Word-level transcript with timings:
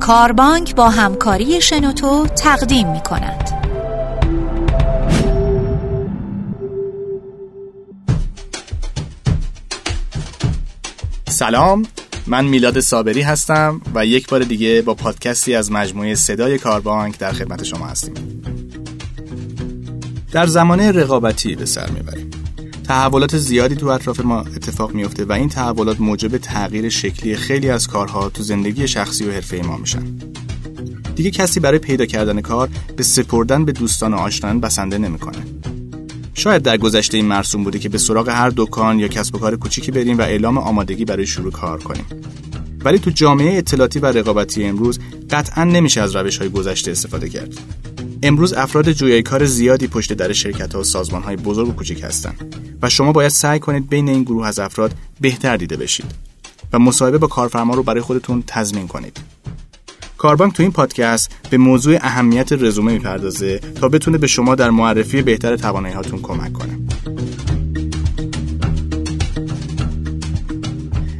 کاربانک 0.00 0.74
با 0.74 0.88
همکاری 0.90 1.60
شنوتو 1.60 2.26
تقدیم 2.26 2.92
می 2.92 3.00
کند. 3.00 3.50
سلام 11.28 11.86
من 12.26 12.44
میلاد 12.44 12.80
صابری 12.80 13.22
هستم 13.22 13.80
و 13.94 14.06
یک 14.06 14.28
بار 14.28 14.40
دیگه 14.40 14.82
با 14.82 14.94
پادکستی 14.94 15.54
از 15.54 15.72
مجموعه 15.72 16.14
صدای 16.14 16.58
کاربانک 16.58 17.18
در 17.18 17.32
خدمت 17.32 17.64
شما 17.64 17.86
هستیم 17.86 18.42
در 20.32 20.46
زمانه 20.46 20.92
رقابتی 20.92 21.54
به 21.54 21.66
سر 21.66 21.90
می‌بریم 21.90 22.39
تحولات 22.90 23.36
زیادی 23.36 23.74
تو 23.74 23.86
اطراف 23.86 24.20
ما 24.20 24.40
اتفاق 24.40 24.94
میفته 24.94 25.24
و 25.24 25.32
این 25.32 25.48
تحولات 25.48 26.00
موجب 26.00 26.36
تغییر 26.36 26.88
شکلی 26.88 27.36
خیلی 27.36 27.70
از 27.70 27.88
کارها 27.88 28.28
تو 28.28 28.42
زندگی 28.42 28.88
شخصی 28.88 29.24
و 29.24 29.32
حرفه 29.32 29.62
ما 29.62 29.76
میشن. 29.76 30.02
دیگه 31.14 31.30
کسی 31.30 31.60
برای 31.60 31.78
پیدا 31.78 32.06
کردن 32.06 32.40
کار 32.40 32.68
به 32.96 33.02
سپردن 33.02 33.64
به 33.64 33.72
دوستان 33.72 34.14
و 34.14 34.16
آشنایان 34.16 34.60
بسنده 34.60 34.98
نمی‌کنه. 34.98 35.38
شاید 36.34 36.62
در 36.62 36.76
گذشته 36.76 37.16
این 37.16 37.26
مرسوم 37.26 37.64
بوده 37.64 37.78
که 37.78 37.88
به 37.88 37.98
سراغ 37.98 38.28
هر 38.28 38.52
دکان 38.56 38.98
یا 38.98 39.08
کسب 39.08 39.34
و 39.34 39.38
کار 39.38 39.56
کوچیکی 39.56 39.90
بریم 39.90 40.18
و 40.18 40.22
اعلام 40.22 40.58
آمادگی 40.58 41.04
برای 41.04 41.26
شروع 41.26 41.52
کار 41.52 41.82
کنیم. 41.82 42.04
ولی 42.84 42.98
تو 42.98 43.10
جامعه 43.10 43.58
اطلاعاتی 43.58 43.98
و 43.98 44.06
رقابتی 44.06 44.64
امروز 44.64 44.98
قطعا 45.30 45.64
نمیشه 45.64 46.00
از 46.00 46.16
روش 46.16 46.38
های 46.38 46.48
گذشته 46.48 46.90
استفاده 46.90 47.28
کرد. 47.28 47.54
امروز 48.22 48.52
افراد 48.52 48.92
جویای 48.92 49.22
کار 49.22 49.46
زیادی 49.46 49.86
پشت 49.86 50.12
در 50.12 50.32
شرکت 50.32 50.74
ها 50.74 50.80
و 50.80 50.84
سازمان 50.84 51.22
های 51.22 51.36
بزرگ 51.36 51.68
و 51.68 51.72
کوچک 51.72 52.02
هستند 52.02 52.56
و 52.82 52.88
شما 52.88 53.12
باید 53.12 53.30
سعی 53.30 53.58
کنید 53.58 53.88
بین 53.88 54.08
این 54.08 54.22
گروه 54.22 54.46
از 54.46 54.58
افراد 54.58 54.94
بهتر 55.20 55.56
دیده 55.56 55.76
بشید 55.76 56.06
و 56.72 56.78
مصاحبه 56.78 57.18
با 57.18 57.26
کارفرما 57.26 57.74
رو 57.74 57.82
برای 57.82 58.00
خودتون 58.00 58.44
تضمین 58.46 58.88
کنید. 58.88 59.20
کاربانک 60.18 60.54
تو 60.54 60.62
این 60.62 60.72
پادکست 60.72 61.30
به 61.50 61.56
موضوع 61.56 61.98
اهمیت 62.00 62.52
رزومه 62.52 62.92
می‌پردازه 62.92 63.58
تا 63.58 63.88
بتونه 63.88 64.18
به 64.18 64.26
شما 64.26 64.54
در 64.54 64.70
معرفی 64.70 65.22
بهتر 65.22 65.56
توانایی 65.56 65.94
هاتون 65.94 66.20
کمک 66.22 66.52
کنه. 66.52 66.78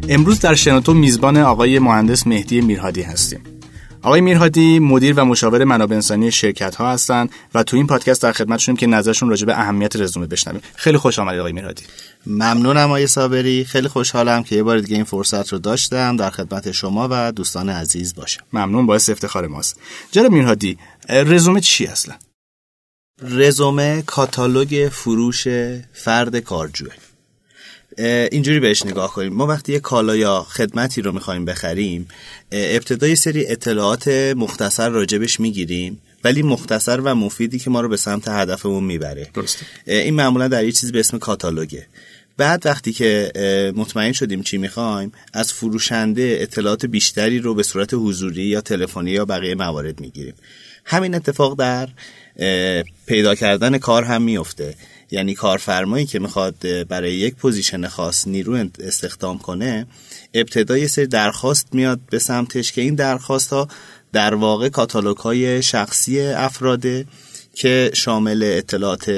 امروز 0.09 0.41
در 0.41 0.55
شنوتو 0.55 0.95
میزبان 0.95 1.37
آقای 1.37 1.79
مهندس 1.79 2.27
مهدی 2.27 2.61
میرهادی 2.61 3.03
هستیم. 3.03 3.50
آقای 4.03 4.21
میرهادی 4.21 4.79
مدیر 4.79 5.15
و 5.21 5.25
مشاور 5.25 5.65
منابع 5.65 5.95
انسانی 5.95 6.31
شرکت 6.31 6.75
ها 6.75 6.93
هستند 6.93 7.31
و 7.55 7.63
تو 7.63 7.77
این 7.77 7.87
پادکست 7.87 8.23
در 8.23 8.33
خدمتشون 8.33 8.77
که 8.77 8.87
نظرشون 8.87 9.31
راجع 9.31 9.47
به 9.47 9.59
اهمیت 9.61 9.97
رزومه 9.97 10.27
بشنویم. 10.27 10.63
خیلی 10.77 10.99
خوش 10.99 11.19
آمدید 11.19 11.41
آقای 11.41 11.53
میرهادی. 11.53 11.83
ممنونم 12.27 12.87
آقای 12.87 13.07
صابری. 13.07 13.65
خیلی 13.65 13.89
خوشحالم 13.89 14.43
که 14.43 14.57
یه 14.57 14.63
بار 14.63 14.79
دیگه 14.79 14.97
این 14.97 15.05
فرصت 15.05 15.53
رو 15.53 15.59
داشتم 15.59 16.17
در 16.17 16.31
خدمت 16.31 16.73
شما 16.73 17.09
و 17.11 17.33
دوستان 17.33 17.69
عزیز 17.69 18.15
باشم. 18.15 18.43
ممنون 18.53 18.87
باعث 18.87 19.11
افتخار 19.11 19.47
ماست. 19.47 19.81
جناب 20.11 20.33
میرهادی 20.33 20.79
رزومه 21.09 21.61
چی 21.61 21.87
اصلا؟ 21.87 22.15
رزومه 23.23 24.03
کاتالوگ 24.07 24.89
فروش 24.93 25.49
فرد 25.93 26.37
کارجوه 26.37 26.93
اینجوری 28.33 28.61
بهش 28.61 28.87
نگاه 28.87 29.13
کنیم. 29.13 29.33
ما 29.33 29.47
وقتی 29.47 29.73
یه 29.73 29.81
کالا 29.81 30.17
یا 30.17 30.43
خدمتی 30.43 31.03
رو 31.03 31.13
می‌خوایم 31.13 31.45
بخریم 31.45 32.09
ابتدای 32.53 33.17
سری 33.17 33.47
اطلاعات 33.47 34.09
مختصر 34.37 34.89
راجبش 34.89 35.41
می‌گیریم 35.41 36.01
ولی 36.25 36.43
مختصر 36.43 37.01
و 37.01 37.15
مفیدی 37.15 37.59
که 37.59 37.71
ما 37.71 37.81
رو 37.81 37.89
به 37.89 37.97
سمت 37.97 38.29
هدفمون 38.29 38.85
می‌بره. 38.85 39.29
درسته. 39.35 39.67
این 39.87 40.15
معمولا 40.15 40.49
در 40.49 40.65
یه 40.65 40.73
چیزی 40.73 40.93
به 40.93 41.01
اسم 41.01 41.19
کاتالوگه. 41.19 41.87
بعد 42.37 42.67
وقتی 42.67 42.93
که 42.93 43.33
مطمئن 43.77 44.13
شدیم 44.13 44.43
چی 44.43 44.59
می‌خوایم 44.59 45.13
از 45.33 45.53
فروشنده 45.53 46.39
اطلاعات 46.41 46.87
بیشتری 46.87 47.39
رو 47.39 47.55
به 47.55 47.63
صورت 47.63 47.95
حضوری 47.95 48.43
یا 48.43 48.61
تلفنی 48.61 49.11
یا 49.11 49.25
بقیه 49.25 49.55
موارد 49.55 50.01
می‌گیریم. 50.01 50.35
همین 50.85 51.15
اتفاق 51.15 51.59
در 51.59 51.89
پیدا 53.07 53.35
کردن 53.35 53.79
کار 53.79 54.05
هم 54.05 54.23
میفته 54.23 54.75
یعنی 55.11 55.35
کارفرمایی 55.35 56.07
که 56.07 56.19
می‌خواد 56.19 56.87
برای 56.89 57.15
یک 57.15 57.35
position 57.35 57.89
خاص 57.89 58.27
نیرو 58.27 58.69
استخدام 58.81 59.39
کنه 59.39 59.87
ابتدا 60.35 60.79
یه 60.79 60.87
سری 60.87 61.07
درخواست 61.07 61.75
میاد 61.75 62.01
به 62.11 62.19
سمتش 62.19 62.73
که 62.73 62.81
این 62.81 62.95
درخواست 62.95 63.53
ها 63.53 63.69
در 64.13 64.35
واقع 64.35 64.69
کاتالوگ 64.69 65.17
های 65.17 65.63
شخصی 65.63 66.21
افراده. 66.21 67.07
که 67.55 67.91
شامل 67.95 68.43
اطلاعات 68.43 69.11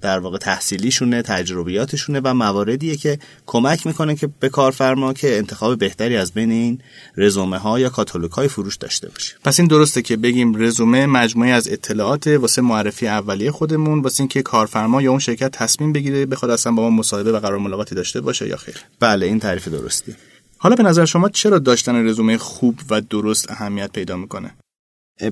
در 0.00 0.18
واقع 0.18 0.38
تحصیلیشونه 0.38 1.22
تجربیاتشونه 1.22 2.20
و 2.24 2.34
مواردیه 2.34 2.96
که 2.96 3.18
کمک 3.46 3.86
می‌کنه 3.86 4.14
که 4.16 4.28
به 4.40 4.48
کارفرما 4.48 5.12
که 5.12 5.36
انتخاب 5.36 5.78
بهتری 5.78 6.16
از 6.16 6.32
بین 6.32 6.50
این 6.50 6.78
رزومه 7.16 7.58
ها 7.58 7.80
یا 7.80 7.88
کاتالوگ 7.88 8.30
های 8.30 8.48
فروش 8.48 8.76
داشته 8.76 9.08
باشه. 9.08 9.34
پس 9.44 9.60
این 9.60 9.68
درسته 9.68 10.02
که 10.02 10.16
بگیم 10.16 10.62
رزومه 10.62 11.06
مجموعه 11.06 11.50
از 11.50 11.68
اطلاعات 11.68 12.26
واسه 12.26 12.62
معرفی 12.62 13.08
اولیه 13.08 13.50
خودمون 13.50 14.00
واسه 14.00 14.20
اینکه 14.20 14.42
کارفرما 14.42 15.02
یا 15.02 15.10
اون 15.10 15.18
شرکت 15.18 15.50
تصمیم 15.50 15.92
بگیره 15.92 16.26
بخواد 16.26 16.50
اصلا 16.50 16.72
با 16.72 16.82
ما 16.82 16.90
مصاحبه 16.90 17.32
و 17.32 17.38
قرار 17.38 17.58
ملاقاتی 17.58 17.94
داشته 17.94 18.20
باشه 18.20 18.48
یا 18.48 18.56
خیر. 18.56 18.76
بله 19.00 19.26
این 19.26 19.40
تعریف 19.40 19.68
درستی. 19.68 20.14
حالا 20.58 20.76
به 20.76 20.82
نظر 20.82 21.04
شما 21.04 21.28
چرا 21.28 21.58
داشتن 21.58 22.06
رزومه 22.06 22.38
خوب 22.38 22.78
و 22.90 23.00
درست 23.00 23.50
اهمیت 23.50 23.92
پیدا 23.92 24.16
می‌کنه؟ 24.16 24.54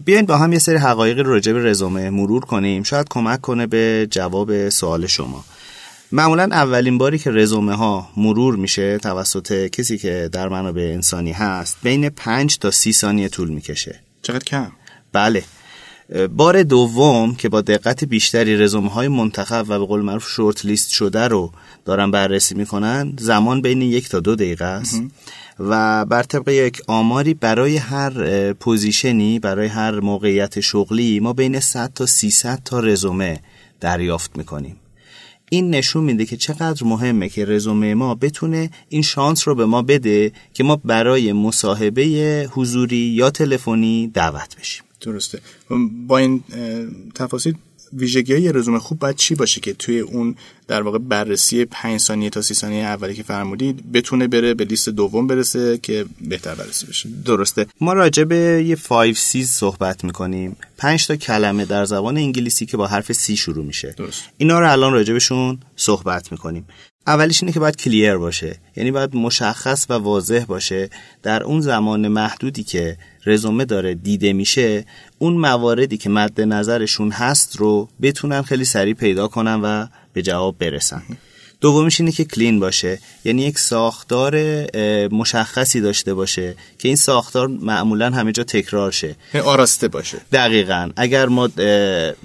بیاین 0.05 0.27
با 0.27 0.37
هم 0.37 0.53
یه 0.53 0.59
سری 0.59 0.77
حقایق 0.77 1.19
رو 1.19 1.31
راجع 1.31 1.53
به 1.53 1.65
رزومه 1.65 2.11
مرور 2.11 2.45
کنیم. 2.45 2.83
شاید 2.83 3.07
کمک 3.11 3.41
کنه 3.41 3.67
به 3.67 4.09
جواب 4.11 4.69
سوال 4.69 5.07
شما. 5.07 5.45
معمولا 6.13 6.43
اولین 6.43 6.99
باری 6.99 7.19
که 7.19 7.31
رزومه 7.31 7.75
ها 7.75 8.09
مرور 8.17 8.57
میشه 8.57 8.99
توسط 8.99 9.67
کسی 9.67 9.99
که 9.99 10.29
در 10.33 10.49
منابع 10.49 10.83
انسانی 10.83 11.33
هست 11.33 11.77
بین 11.83 12.09
5 12.09 12.59
تا 12.59 12.71
30 12.71 12.93
ثانیه 12.93 13.29
طول 13.29 13.49
می‌کشه. 13.49 14.01
چقدر 14.23 14.45
کم؟ 14.45 14.73
بله. 15.13 15.45
بار 16.37 16.63
دوم 16.63 17.35
که 17.35 17.49
با 17.49 17.61
دقت 17.61 18.05
بیشتری 18.05 18.57
رزومه 18.57 18.91
های 18.91 19.09
منتخب 19.09 19.65
و 19.69 19.79
به 19.79 19.85
قول 19.85 20.01
معروف 20.01 20.29
شورت 20.29 20.65
لیست 20.65 20.91
شده 20.91 21.29
رو 21.29 21.53
دارن 21.85 22.11
بررسی 22.11 22.55
می‌کنن 22.55 23.13
زمان 23.19 23.63
بین 23.63 23.83
یک 23.83 24.09
تا 24.09 24.21
دو 24.21 24.35
دقیقه 24.35 24.65
است. 24.65 25.03
و 25.69 26.05
بر 26.05 26.23
طبق 26.23 26.49
یک 26.49 26.83
آماری 26.87 27.35
برای 27.35 27.77
هر 27.77 28.53
پوزیشنی 28.53 29.39
برای 29.39 29.67
هر 29.67 30.01
موقعیت 30.01 30.61
شغلی 30.61 31.21
ما 31.21 31.33
بین 31.33 31.61
100 31.61 31.93
تا 31.95 32.07
300 32.07 32.63
تا 32.65 32.81
رزومه 32.81 33.41
دریافت 33.81 34.37
می‌کنیم. 34.37 34.77
این 35.51 35.71
نشون 35.71 36.05
میده 36.05 36.25
که 36.25 36.37
چقدر 36.37 36.85
مهمه 36.85 37.29
که 37.29 37.45
رزومه 37.45 37.95
ما 37.95 38.15
بتونه 38.15 38.71
این 38.89 39.03
شانس 39.03 39.49
رو 39.49 39.55
به 39.55 39.67
ما 39.67 39.83
بده 39.83 40.33
که 40.55 40.65
ما 40.65 40.77
برای 40.77 41.33
مصاحبه 41.33 42.49
حضوری 42.53 42.97
یا 42.97 43.31
تلفنی 43.31 44.11
دعوت 44.15 44.57
بشیم. 44.61 44.83
درسته. 45.01 45.41
با 46.07 46.19
این 46.19 46.45
تفاصیل 47.15 47.55
ویژگی 47.93 48.33
های 48.33 48.53
رزومه 48.53 48.79
خوب 48.79 48.99
باید 48.99 49.17
چی 49.17 49.35
باشه 49.35 49.61
که 49.61 49.73
توی 49.73 50.01
اون 50.01 50.35
در 50.69 50.83
واقع 50.83 50.99
بررسی 50.99 51.65
5 51.65 52.01
ثانیه 52.01 52.31
تا 52.31 52.43
30 52.43 52.55
ثانیه 52.55 52.85
اولی 52.85 53.15
که 53.15 53.23
فرمودید 53.23 53.93
بتونه 53.93 54.27
بره 54.27 54.55
به 54.55 54.65
لیست 54.65 54.89
دوم 54.89 55.27
برسه 55.27 55.79
که 55.79 56.05
بهتر 56.21 56.55
بررسی 56.55 56.87
بشه؟ 56.87 57.09
درسته. 57.25 57.67
ما 57.81 57.93
راجع 57.93 58.25
به 58.25 58.65
یه 58.67 58.77
5 58.77 59.17
سی 59.17 59.45
صحبت 59.45 60.05
می‌کنیم. 60.05 60.57
5 60.79 61.07
تا 61.07 61.17
کلمه 61.17 61.65
در 61.65 61.85
زبان 61.85 62.17
انگلیسی 62.17 62.67
که 62.67 62.77
با 62.77 62.87
حرف 62.87 63.13
سی 63.13 63.37
شروع 63.37 63.65
میشه. 63.65 63.95
درست. 63.97 64.23
اینا 64.39 64.61
رو 64.61 64.73
الان 64.73 64.93
راجع 64.93 65.13
بهشون 65.13 65.59
صحبت 65.77 66.33
می‌کنیم. 66.33 66.67
اولیش 67.07 67.43
اینه 67.43 67.53
که 67.53 67.61
باید 67.61 67.77
کلیر 67.77 68.17
باشه. 68.17 68.57
یعنی 68.77 68.91
باید 68.91 69.17
مشخص 69.17 69.87
و 69.89 69.93
واضح 69.93 70.45
باشه. 70.45 70.91
در 71.23 71.43
اون 71.43 71.61
زمان 71.61 72.09
محدودی 72.09 72.63
که 72.63 72.97
رزومه 73.27 73.65
داره 73.65 73.95
دیده 73.95 74.33
میشه 74.33 74.85
اون 75.19 75.35
مواردی 75.35 75.97
که 75.97 76.11
مد 76.11 76.41
نظرشون 76.41 77.11
هست 77.11 77.57
رو 77.57 77.89
بتونن 78.03 78.43
خیلی 78.43 78.65
سریع 78.65 78.95
پیدا 78.95 79.29
کنن 79.29 79.61
و 79.61 79.87
به 80.13 80.23
جواب 80.23 80.59
برسن. 80.59 81.03
دومیش 81.63 82.01
اینه 82.01 82.13
که 82.13 82.25
clean 82.25 82.61
باشه. 82.61 82.99
یعنی 83.25 83.43
یک 83.43 83.59
ساختار 83.59 84.37
مشخصی 85.09 85.81
داشته 85.81 86.15
باشه 86.15 86.55
که 86.79 86.89
این 86.89 86.97
ساختار 86.97 87.47
معمولا 87.47 88.11
همه 88.11 88.33
جا 88.33 88.45
تکرار 88.45 88.91
شه. 88.91 89.17
آراسته 89.45 89.89
باشه. 89.89 90.19
دقیقا. 90.33 90.91
اگر 90.97 91.27
ما 91.27 91.47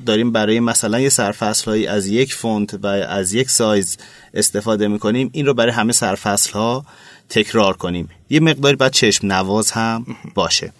داریم 0.06 0.32
برای 0.32 0.60
مثلا 0.60 1.00
یه 1.00 1.10
سرفصل 1.10 1.72
هایی 1.72 1.88
از 1.88 2.08
یک 2.08 2.34
فونت 2.34 2.74
و 2.84 2.88
از 2.88 3.34
یک 3.34 3.50
سایز 3.50 3.98
استفاده 4.34 4.88
می‌کنیم 4.88 5.30
این 5.34 5.46
رو 5.46 5.54
برای 5.54 5.72
همه 5.72 5.94
سرفصل 5.94 6.52
ها 6.52 6.86
تکرار 7.30 7.78
کنیم. 7.78 8.10
یه 8.30 8.40
مقداری 8.40 8.76
باید 8.76 8.92
چشم 8.92 9.28
نواز 9.28 9.72
هم 9.72 10.06
باشه. 10.36 10.74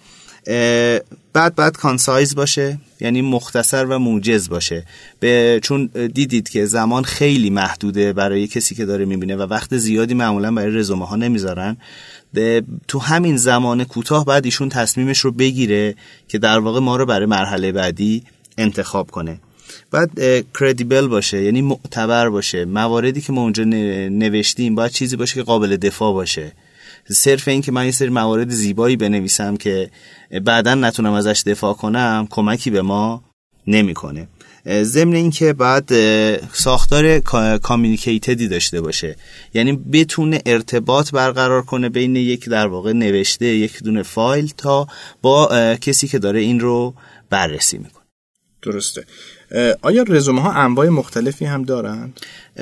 بعد 1.32 1.54
بعد 1.56 1.76
concise 1.76 2.34
باشه 2.34 2.78
یعنی 3.00 3.22
مختصر 3.22 3.84
و 3.84 3.98
موجز 3.98 4.48
باشه. 4.48 4.84
به 5.20 5.60
چون 5.62 5.86
دیدید 5.86 6.48
که 6.48 6.66
زمان 6.66 7.02
خیلی 7.02 7.50
محدوده 7.50 8.12
برای 8.12 8.46
کسی 8.46 8.74
که 8.74 8.84
داره 8.84 9.04
می‌بینه 9.04 9.36
و 9.36 9.42
وقت 9.42 9.76
زیادی 9.76 10.14
معمولا 10.14 10.52
برای 10.52 10.74
رزومه 10.74 11.06
ها 11.06 11.16
نمی‌ذارن 11.16 11.76
تو 12.88 12.98
همین 12.98 13.36
زمان 13.36 13.84
کوتاه 13.84 14.24
بعد 14.24 14.44
ایشون 14.44 14.68
تصمیمش 14.68 15.18
رو 15.18 15.32
بگیره 15.32 15.94
که 16.28 16.38
در 16.38 16.58
واقع 16.58 16.80
ما 16.80 16.96
رو 16.96 17.06
برای 17.06 17.26
مرحله 17.26 17.72
بعدی 17.72 18.22
انتخاب 18.58 19.10
کنه. 19.10 19.40
بعد 19.90 20.10
کردیبل 20.60 21.06
باشه 21.06 21.42
یعنی 21.42 21.62
معتبر 21.62 22.28
باشه. 22.28 22.64
مواردی 22.64 23.20
که 23.20 23.32
ما 23.32 23.42
اونجا 23.42 23.64
نوشتیم 23.64 24.74
باید 24.74 24.92
چیزی 24.92 25.16
باشه 25.16 25.34
که 25.34 25.42
قابل 25.42 25.76
دفاع 25.76 26.12
باشه. 26.12 26.52
صرف 27.10 27.48
این 27.48 27.62
که 27.62 27.72
من 27.72 27.84
یه 27.84 27.90
سری 27.90 28.08
موارد 28.08 28.50
زیبایی 28.50 28.96
بنویسم 28.96 29.56
که 29.56 29.90
بعدا 30.44 30.74
نتونم 30.74 31.12
ازش 31.12 31.42
دفاع 31.46 31.74
کنم 31.74 32.26
کمکی 32.30 32.70
به 32.70 32.82
ما 32.82 33.24
نمی‌کنه. 33.66 34.28
ضمن 34.82 35.14
اینکه 35.14 35.52
بعد 35.52 35.90
ساختار 36.52 37.18
کامیونیکیتدی 37.58 38.48
داشته 38.48 38.80
باشه. 38.80 39.16
یعنی 39.54 39.72
بتونه 39.72 40.42
ارتباط 40.46 41.10
برقرار 41.10 41.62
کنه 41.62 41.88
بین 41.88 42.16
یک 42.16 42.48
در 42.48 42.66
واقع 42.66 42.92
نوشته 42.92 43.46
یک 43.46 43.82
دونه 43.82 44.02
فایل 44.02 44.52
تا 44.56 44.86
با 45.22 45.48
کسی 45.80 46.08
که 46.08 46.18
داره 46.18 46.40
این 46.40 46.60
رو 46.60 46.94
بررسی 47.30 47.78
می‌کنه. 47.78 48.04
درسته. 48.62 49.04
آیا 49.82 50.02
رزومه 50.08 50.42
ها 50.42 50.52
انواع 50.52 50.88
مختلفی 50.88 51.44
هم 51.44 51.62
دارند؟ 51.62 52.20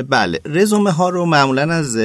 بله. 0.09 0.41
رزومه 0.45 0.91
ها 0.91 1.09
رو 1.09 1.27
معمولا 1.27 1.73
از 1.73 1.97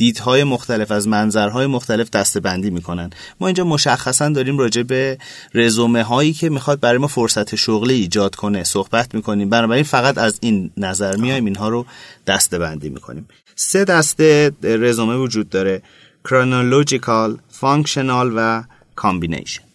دیدهای 0.00 0.44
مختلف 0.44 0.90
از 0.90 1.08
منظرهای 1.08 1.66
مختلف 1.66 2.10
دستبندی 2.10 2.70
می‌کنن. 2.70 3.10
ما 3.40 3.46
اینجا 3.46 3.64
مشخصا 3.64 4.28
داریم 4.28 4.58
راجع 4.58 4.82
به 4.82 5.18
رزومه 5.54 6.02
هایی 6.02 6.32
که 6.32 6.48
می‌خواد 6.48 6.80
برای 6.80 6.98
ما 6.98 7.06
فرصت 7.06 7.54
شغلی 7.54 7.94
ایجاد 7.94 8.34
کنه 8.34 8.64
صحبت 8.64 9.14
می‌کنیم. 9.14 9.48
بنابراین 9.48 9.84
فقط 9.84 10.18
از 10.18 10.38
این 10.42 10.70
نظر 10.76 11.16
میایم 11.16 11.44
اینها 11.44 11.68
رو 11.68 11.86
دستبندی 12.26 12.88
می‌کنیم. 12.88 13.28
سه 13.56 13.84
دسته 13.84 14.52
رزومه 14.62 15.16
وجود 15.16 15.48
داره 15.48 15.82
chronological, 16.28 17.30
functional 17.60 18.28
و 18.36 18.62
combination. 19.00 19.69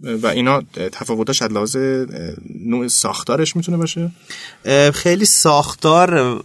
و 0.00 0.26
اینا 0.26 0.62
تفاوتاش 0.92 1.42
از 1.42 1.52
لحاظ 1.52 1.76
نوع 2.66 2.88
ساختارش 2.88 3.56
می‌تونه 3.56 3.76
باشه؟ 3.76 4.10
خیلی 4.94 5.24
ساختار 5.24 6.42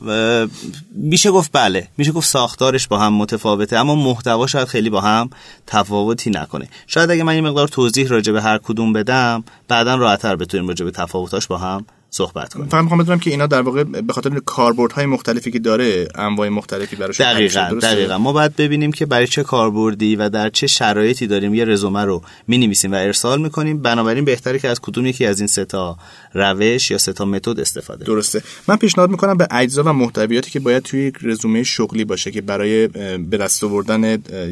میشه 0.95 1.31
گفت 1.31 1.49
بله 1.53 1.87
میشه 1.97 2.11
گفت 2.11 2.29
ساختارش 2.29 2.87
با 2.87 2.97
هم 2.97 3.13
متفاوته 3.13 3.77
اما 3.77 3.95
محتوا 3.95 4.47
شاید 4.47 4.67
خیلی 4.67 4.89
با 4.89 5.01
هم 5.01 5.29
تفاوتی 5.67 6.29
نکنه. 6.29 6.69
شاید 6.87 7.11
اگه 7.11 7.23
من 7.23 7.35
یه 7.35 7.41
مقدار 7.41 7.67
توضیح 7.67 8.07
راجع 8.07 8.33
به 8.33 8.41
هر 8.41 8.57
کدوم 8.57 8.93
بدم 8.93 9.43
بعدا 9.67 9.95
راحتتر 9.95 10.35
بتونیم 10.35 10.67
راجع 10.67 10.85
به 10.85 10.91
تفاوتاش 10.91 11.47
با 11.47 11.57
هم 11.57 11.85
صحبت 12.13 12.53
کنیم. 12.53 12.67
فقط 12.67 12.81
می‌خوام 12.81 13.03
بدونم 13.03 13.19
که 13.19 13.29
اینا 13.29 13.47
در 13.47 13.61
واقع 13.61 13.83
به 13.83 14.13
خاطر 14.13 14.39
کاربردهای 14.45 15.05
مختلفی 15.05 15.51
که 15.51 15.59
داره 15.59 16.07
انواع 16.15 16.49
مختلفی 16.49 16.95
براش 16.95 17.21
دقیقاً 17.21 17.79
دقیقاً. 17.81 18.17
ما 18.17 18.33
باید 18.33 18.55
ببینیم 18.55 18.91
که 18.91 19.05
برای 19.05 19.27
چه 19.27 19.43
کاربردی 19.43 20.15
و 20.15 20.29
در 20.29 20.49
چه 20.49 20.67
شرایطی 20.67 21.27
داریم 21.27 21.53
یه 21.53 21.65
رزومه 21.65 22.05
رو 22.05 22.21
می‌نویسیم 22.47 22.91
و 22.91 22.95
ارسال 22.95 23.41
می‌کنیم. 23.41 23.81
بنابراین 23.81 24.25
بهتره 24.25 24.59
که 24.59 24.69
از 24.69 24.79
کدوم 24.79 25.05
یکی 25.05 25.25
از 25.25 25.39
این 25.39 25.47
سه 25.47 25.65
تا 25.65 25.97
روش 26.33 26.91
یا 26.91 26.97
سه 26.97 27.13
تا 27.13 27.25
متد 27.25 27.59
استفاده 27.59 28.05
درسته. 28.05 28.41
من 28.67 28.75
پیشنهاد 28.75 29.09
می‌کنم 29.09 29.37
به 29.37 29.47
اجزا 29.51 29.83
و 29.83 29.89
محتویاتی 29.89 30.51
که 30.51 30.59
باید 30.59 30.83
توی 30.83 31.07
یک 31.07 31.15
رزومه 31.21 31.63
شغلی 31.63 32.05
باشه 32.05 32.31
که 32.31 32.41
برای 32.41 32.87
به 33.17 33.37
دست 33.37 33.63
آوردن 33.63 34.03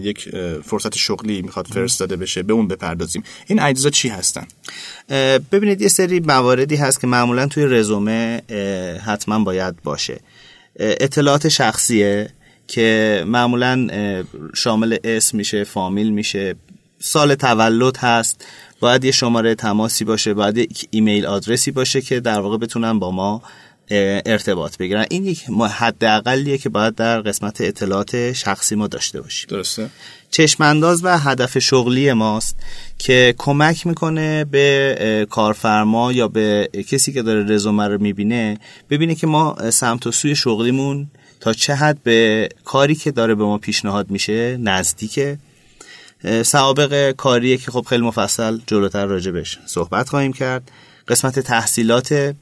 یک 0.04 0.30
فرصت 0.64 0.96
شغلی 0.96 1.42
می‌خواد 1.42 1.68
فرستاده 1.68 2.16
بشه 2.16 2.44
به 2.44 2.54
اون 2.54 2.68
بپردازیم. 2.68 3.24
این 3.48 3.60
اجزا 3.62 3.90
چی 3.90 4.10
هستن؟ 4.10 4.48
ببینید 5.52 5.82
یه 5.82 5.88
سری 5.88 6.20
مواردی 6.20 6.76
هست 6.76 7.02
که 7.02 7.08
معمولا 7.08 7.48
توی 7.52 7.66
رزومه 7.66 8.42
حتما 9.06 9.40
باید 9.40 9.84
باشه. 9.84 10.20
اطلاعات 10.80 11.48
شخصیه 11.48 12.30
که 12.68 13.24
معمولا 13.28 13.88
شامل 14.56 14.98
اسم 15.04 15.38
میشه 15.38 15.64
فامیل 15.64 16.10
میشه 16.10 16.56
سال 17.00 17.36
تولد 17.36 17.98
هست 17.98 18.46
باید 18.80 19.06
یه 19.06 19.12
شماره 19.12 19.56
تماسی 19.56 20.06
باشه 20.06 20.34
باید 20.34 20.58
یک 20.58 20.88
ایمیل 20.92 21.26
آدرسی 21.26 21.72
باشه 21.72 22.02
که 22.02 22.20
در 22.20 22.40
واقع 22.40 22.58
بتونن 22.58 23.00
با 23.00 23.12
ما 23.12 23.42
ارتباط 24.26 24.78
بگیرن. 24.78 25.06
این 25.10 25.26
یک 25.26 25.44
حداقلیه 25.72 26.58
که 26.58 26.70
باید 26.70 26.96
در 26.96 27.22
قسمت 27.22 27.62
اطلاعات 27.62 28.34
شخصی 28.34 28.76
ما 28.76 28.88
داشته 28.88 29.22
باشیم. 29.22 29.48
درسته. 29.50 29.90
چشمانداز 30.32 31.04
و 31.04 31.18
هدف 31.18 31.60
شغلی 31.60 32.14
ماست 32.14 32.56
که 32.98 33.36
کمک 33.38 33.88
می‌کنه 33.88 34.46
به 34.46 35.28
کارفرما 35.30 36.12
یا 36.12 36.28
به 36.28 36.70
کسی 36.88 37.14
که 37.14 37.22
داره 37.22 37.44
رزومه 37.44 37.88
رو 37.88 38.02
می‌بینه 38.02 38.58
ببینه 38.90 39.16
که 39.16 39.28
ما 39.28 39.72
سمت 39.72 40.08
و 40.08 40.12
سوی 40.12 40.36
شغلیمون 40.36 41.08
تا 41.40 41.54
چه 41.54 41.76
حد 41.76 42.04
به 42.04 42.50
کاری 42.66 42.96
که 42.96 43.12
داره 43.12 43.36
به 43.36 43.44
ما 43.44 43.58
پیشنهاد 43.58 44.12
میشه 44.12 44.58
نزدیکه. 44.58 45.38
سوابق 46.44 47.12
کاریه 47.12 47.58
که 47.58 47.72
خب 47.72 47.86
خیلی 47.90 48.04
مفصل 48.04 48.60
جلوتر 48.68 49.06
راجبش 49.06 49.60
صحبت 49.66 50.10
خواهیم 50.10 50.34
کرد. 50.34 50.72
قسمت 51.08 51.40
تحصیلات 51.40 52.36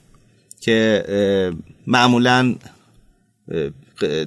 که 0.62 1.54
معمولا 1.88 2.56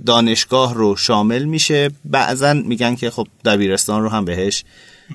دانشگاه 0.06 0.74
رو 0.74 0.96
شامل 0.96 1.44
میشه. 1.44 1.90
بعضا 2.04 2.54
میگن 2.54 2.94
که 2.94 3.10
خب 3.10 3.26
دبیرستان 3.44 4.02
رو 4.02 4.08
هم 4.08 4.24
بهش 4.24 4.64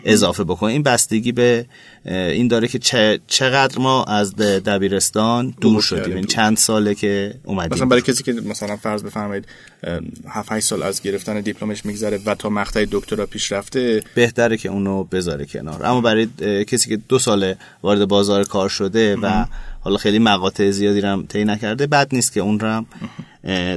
اضافه 0.05 0.43
بکن 0.43 0.67
این 0.67 0.83
بستگی 0.83 1.31
به 1.31 1.65
این 2.05 2.47
داره 2.47 2.67
که 2.67 2.79
چقدر 3.27 3.79
ما 3.79 4.03
از 4.03 4.35
دبیرستان 4.35 5.53
دور 5.61 5.81
شدیم. 5.81 6.15
این 6.15 6.25
چند 6.25 6.57
ساله 6.57 6.95
که 6.95 7.33
اومدیم. 7.43 7.73
مثلا 7.73 7.85
برای 7.85 8.01
کسی 8.01 8.23
که 8.23 8.33
مثلا 8.33 8.77
فرض 8.77 9.03
بفرمایید 9.03 9.45
7 10.27 10.51
8 10.51 10.67
سال 10.67 10.83
از 10.83 11.01
گرفتن 11.01 11.41
دیپلمش 11.41 11.85
میگذره 11.85 12.19
و 12.25 12.35
تا 12.35 12.49
مقطع 12.49 12.85
دکترا 12.91 13.25
پیش 13.25 13.51
رفته 13.51 14.03
بهتره 14.15 14.57
که 14.57 14.69
اونو 14.69 15.03
بذاره 15.03 15.45
کنار. 15.45 15.85
اما 15.85 16.01
برای 16.01 16.27
کسی 16.65 16.89
که 16.89 16.97
دو 16.97 17.19
ساله 17.19 17.57
وارد 17.83 18.07
بازار 18.07 18.43
کار 18.43 18.69
شده 18.69 19.15
و 19.15 19.45
حالا 19.87 19.97
خیلی 19.97 20.19
مقاطع 20.19 20.71
زیادی 20.71 21.01
رم 21.01 21.25
طی 21.25 21.45
نکرده 21.45 21.87
بد 21.87 22.07
نیست 22.11 22.33
که 22.33 22.39
اون 22.39 22.59
رم 22.59 22.85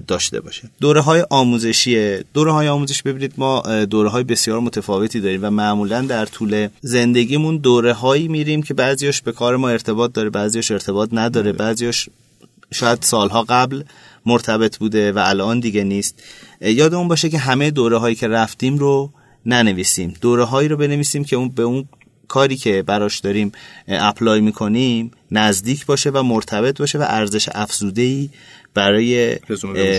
داشته 0.07 0.41
باشه. 0.41 0.71
دوره 0.81 1.01
های 1.01 1.27
آموزشی 1.31 2.17
دوره 2.35 2.53
های 2.53 2.69
آموزش 2.69 3.03
ببینید 3.03 3.35
ما 3.39 3.63
دوره 3.85 4.09
های 4.09 4.25
بسیار 4.25 4.61
متفاوتی 4.61 5.21
داریم 5.21 5.41
و 5.43 5.51
معمولا 5.51 6.01
در 6.01 6.27
طول 6.27 6.69
زندگیمون 6.81 7.57
دوره 7.57 7.93
هایی 7.93 8.29
میریم 8.29 8.63
که 8.63 8.75
بعضیش 8.75 9.23
به 9.23 9.33
کار 9.33 9.57
ما 9.57 9.69
ارتباط 9.69 10.13
داره 10.13 10.31
بعضیش 10.31 10.71
ارتباط 10.71 11.09
نداره 11.13 11.53
بعضیش 11.53 12.09
شاید 12.73 13.03
سالها 13.03 13.43
قبل 13.43 13.83
مرتبط 14.27 14.79
بوده 14.79 15.13
و 15.13 15.23
الان 15.27 15.61
دیگه 15.61 15.85
نیست. 15.85 16.23
یادمون 16.61 17.09
باشه 17.09 17.29
که 17.29 17.39
همه 17.39 17.71
دوره 17.71 17.99
هایی 17.99 18.15
که 18.15 18.29
رفتیم 18.29 18.79
رو 18.79 19.13
ننویسیم. 19.47 20.15
دوره 20.21 20.45
هایی 20.45 20.69
رو 20.69 20.77
بنویسیم 20.77 21.25
که 21.25 21.37
اون 21.37 21.49
به 21.49 21.63
اون 21.63 21.85
کاری 22.31 22.57
که 22.57 22.83
براش 22.83 23.19
داریم 23.19 23.53
اپلای 23.89 24.41
می‌کنیم 24.41 25.11
نزدیک 25.31 25.87
باشه 25.87 26.11
و 26.11 26.23
مرتبط 26.23 26.79
باشه 26.79 26.99
و 26.99 27.05
ارزش 27.09 27.49
افزوده 27.53 28.03
ای 28.03 28.31
برای 28.75 29.37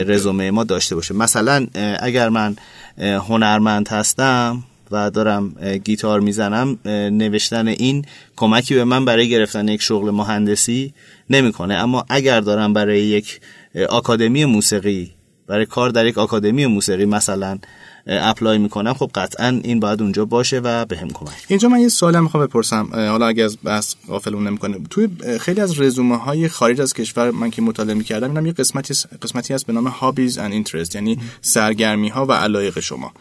رزومه 0.08 0.52
ما 0.52 0.64
داشته 0.64 0.96
باشه. 0.96 1.14
مثلا 1.14 1.68
اگر 2.00 2.30
من 2.30 2.56
هنرمند 2.98 3.88
هستم 3.88 4.64
و 4.92 5.10
دارم 5.10 5.56
گیتار 5.84 6.20
می‌زنم 6.20 6.80
نوشتن 6.86 7.68
این 7.68 8.06
کمکی 8.36 8.76
به 8.76 8.84
من 8.84 9.06
برای 9.06 9.30
گرفتن 9.30 9.68
یک 9.68 9.82
شغل 9.82 10.12
مهندسی 10.12 10.94
نمی‌کنه. 11.30 11.74
اما 11.74 12.06
اگر 12.10 12.40
دارم 12.42 12.74
برای 12.74 13.02
یک 13.02 13.42
آکادمی 13.90 14.46
موسیقی 14.46 15.12
برای 15.48 15.66
کار 15.66 15.90
در 15.90 16.06
یک 16.06 16.18
آکادمی 16.18 16.66
موسیقی 16.66 17.06
مثلا 17.06 17.60
apply 18.08 18.58
می‌کنم 18.58 18.94
خب 18.94 19.12
قطعا 19.16 19.62
این 19.64 19.80
باید 19.80 20.02
اونجا 20.02 20.26
باشه 20.26 20.60
و 20.60 20.86
به 20.86 20.98
هم 20.98 21.08
کمک 21.08 21.46
اینجا 21.48 21.70
من 21.70 21.80
یه 21.80 21.90
سوال 21.90 22.20
می‌خوام 22.20 22.46
بپرسم. 22.46 22.90
حالا 22.94 23.28
اگه 23.28 23.44
از 23.44 23.58
بحث 23.58 23.96
غافلمون 24.08 24.48
نمی‌کنه. 24.48 24.78
توی 24.90 25.08
خیلی 25.40 25.62
از 25.62 25.80
رزومه 25.80 26.18
های 26.18 26.48
خارج 26.48 26.82
از 26.82 26.94
کشور 26.94 27.32
من 27.32 27.52
که 27.52 27.62
مطالعه 27.62 27.94
می‌کردم 27.94 28.30
اینم 28.30 28.46
یه 28.46 28.52
قسمتی 28.52 28.94
قسمتی 29.22 29.54
هست 29.54 29.66
به 29.66 29.74
نام 29.74 29.88
hobbies 29.88 30.38
and 30.38 30.54
interest 30.54 30.96
یعنی 30.96 31.18
سرگرمی 31.42 32.10
ها 32.10 32.26
و 32.26 32.32
علایق 32.32 32.80
شما. 32.80 33.12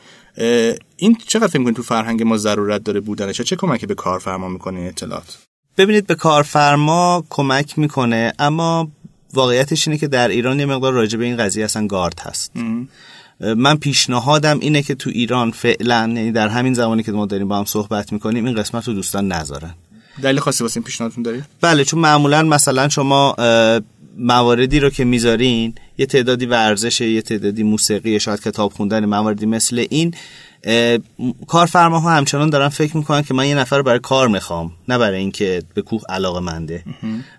این 0.96 1.16
چقدر 1.26 1.46
فکر 1.46 1.58
می‌کنید 1.58 1.76
تو 1.76 1.82
فرهنگ 1.82 2.22
ما 2.22 2.36
ضرورت 2.36 2.84
داره 2.84 3.00
بودنش؟ 3.00 3.40
چه 3.40 3.56
کمکی 3.56 3.86
به 3.86 3.94
کارفرما 3.94 4.48
می‌کنه 4.48 4.80
اطلاعات؟ 4.80 5.38
ببینید 5.78 6.06
به 6.06 6.14
کارفرما 6.14 7.24
کمک 7.30 7.78
می‌کنه 7.78 8.32
اما 8.38 8.88
واقعیتش 9.34 9.88
اینه 9.88 9.98
که 9.98 10.08
در 10.08 10.28
ایران 10.28 10.60
یه 10.60 10.66
مقدار 10.66 10.92
راجع 10.92 11.18
به 11.18 11.24
این 11.24 11.36
قضیه 11.36 11.64
اصلا 11.64 11.86
گارد 11.86 12.20
هست. 12.20 12.52
من 13.40 13.76
پیشنهادم 13.76 14.58
اینه 14.60 14.82
که 14.82 14.94
تو 14.94 15.10
ایران 15.10 15.50
فعلا 15.50 16.12
یعنی 16.16 16.32
در 16.32 16.48
همین 16.48 16.74
زمانی 16.74 17.02
که 17.02 17.12
ما 17.12 17.26
داریم 17.26 17.48
با 17.48 17.58
هم 17.58 17.64
صحبت 17.64 18.12
می‌کنیم 18.12 18.44
این 18.44 18.54
قسمت 18.54 18.88
رو 18.88 18.94
دوستان 18.94 19.32
نذارن. 19.32 19.74
دلیل 20.22 20.40
خاصی 20.40 20.64
واسه 20.64 20.76
این 20.76 20.84
پیشنهادتون 20.84 21.22
دارید؟ 21.22 21.44
بله 21.60 21.84
چون 21.84 22.00
معمولا 22.00 22.42
مثلا 22.42 22.88
شما 22.88 23.36
مواردی 24.18 24.80
رو 24.80 24.90
که 24.90 25.04
می‌ذارین 25.04 25.74
یه 25.98 26.06
تعدادی 26.06 26.46
ورزش 26.46 27.00
یه 27.00 27.22
تعدادی 27.22 27.62
موسیقی 27.62 28.20
شاید 28.20 28.40
کتاب 28.40 28.72
خوندن 28.72 29.04
مواردی 29.04 29.46
مثل 29.46 29.86
این 29.90 30.14
کارفرماها 31.46 32.10
همچنان 32.10 32.50
دارن 32.50 32.68
فکر 32.68 32.96
می‌کنن 32.96 33.22
که 33.22 33.34
من 33.34 33.46
یه 33.46 33.54
نفر 33.54 33.82
برای 33.82 33.98
کار 33.98 34.28
می‌خوام 34.28 34.72
نه 34.88 34.98
برای 34.98 35.18
اینکه 35.18 35.62
به 35.74 35.82
کوه 35.82 36.02
علاقه 36.08 36.40
منده 36.40 36.84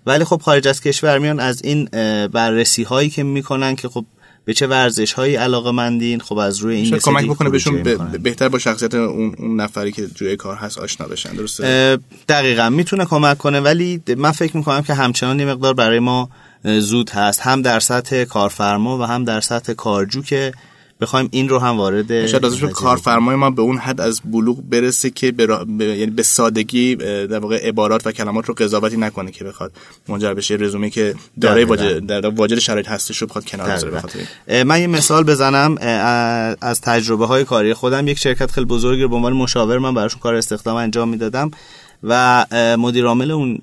ولی 0.06 0.24
خب 0.24 0.42
خارج 0.42 0.68
از 0.68 0.82
کشور 0.82 1.18
میان 1.18 1.40
از 1.40 1.62
این 1.64 1.86
بررسی 2.28 2.84
هایی 2.84 3.10
که 3.10 3.24
می‌کنن 3.24 3.76
که 3.76 3.90
خب 3.90 4.06
به 4.46 4.54
چه 4.54 4.68
ورزش 4.68 5.14
هایی 5.14 5.36
علاقه 5.36 5.72
مندین 5.72 6.20
خب 6.20 6.38
از 6.38 6.60
روی 6.60 6.76
این 6.76 6.98
کمک 6.98 7.26
بکنه 7.26 7.50
بهشون 7.50 7.84
بهتر 8.24 8.50
با 8.50 8.60
شخصیت 8.60 8.96
اون, 8.96 9.36
اون 9.38 9.62
نفری 9.62 9.92
که 9.92 10.08
جوی 10.08 10.36
کار 10.36 10.56
هست 10.56 10.78
آشنا 10.78 11.08
بشن 11.08 11.34
درسته؟ 11.34 11.98
دقیقا. 12.30 12.70
می‌تونه 12.70 13.06
کمک 13.06 13.38
کنه 13.38 13.60
ولی 13.60 14.02
من 14.18 14.32
فکر 14.32 14.58
می‌کنم 14.58 14.82
که 14.82 14.94
همچنان 14.94 15.40
یه 15.40 15.46
مقدار 15.46 15.74
برای 15.74 16.00
ما 16.00 16.30
زود 16.64 17.10
هست. 17.10 17.42
هم 17.42 17.62
در 17.62 17.80
سطح 17.80 18.24
کارفرما 18.24 18.98
و 18.98 19.02
هم 19.04 19.24
در 19.24 19.42
سطح 19.42 19.74
کارجو 19.74 20.22
که 20.22 20.52
بخوایم 21.02 21.30
این 21.32 21.50
رو 21.50 21.60
هم 21.60 21.78
وارد 21.78 22.28
شاید 22.28 22.46
ازش 22.46 22.64
کارفرمای 22.64 23.36
ما 23.36 23.50
به 23.50 23.62
اون 23.62 23.78
حد 23.78 24.02
از 24.02 24.22
بلوغ 24.26 24.62
برسه 24.70 25.10
که 25.10 25.32
به, 25.32 25.44
یعنی 25.80 26.06
به 26.06 26.24
سادگی 26.24 26.96
در 26.96 27.40
واقع 27.40 27.68
عبارات 27.68 28.08
و 28.08 28.12
کلمات 28.12 28.46
رو 28.46 28.54
قضاوتی 28.54 28.98
نکنه 28.98 29.32
که 29.32 29.44
بخواد 29.44 29.72
منجر 30.08 30.34
بشه. 30.34 30.56
رزومه 30.56 30.90
که 30.90 31.16
داره 31.42 31.66
واجد 31.66 32.06
در 32.06 32.30
واجد 32.30 32.60
شرایط 32.60 32.88
هستش 32.88 33.18
رو 33.18 33.28
بخواد 33.28 33.46
کنار 33.46 33.70
بذاره. 33.70 34.04
من 34.64 34.82
یه 34.82 34.88
مثال 34.88 35.24
بزنم 35.24 35.78
از 36.62 36.82
تجربه 36.82 37.26
های 37.26 37.44
کاری 37.44 37.74
خودم. 37.74 38.08
یک 38.08 38.20
شرکت 38.20 38.52
خیلی 38.52 38.66
بزرگی 38.66 39.02
رو 39.02 39.10
به 39.10 39.16
عنوان 39.16 39.34
مشاور 39.34 39.78
من 39.80 39.94
براشون 39.94 40.20
کار 40.20 40.36
استخدام 40.36 40.76
انجام 40.76 41.10
می‌دادم. 41.10 41.52
و 42.04 42.46
مدیر 42.80 43.06
عامل 43.06 43.32
اون 43.32 43.60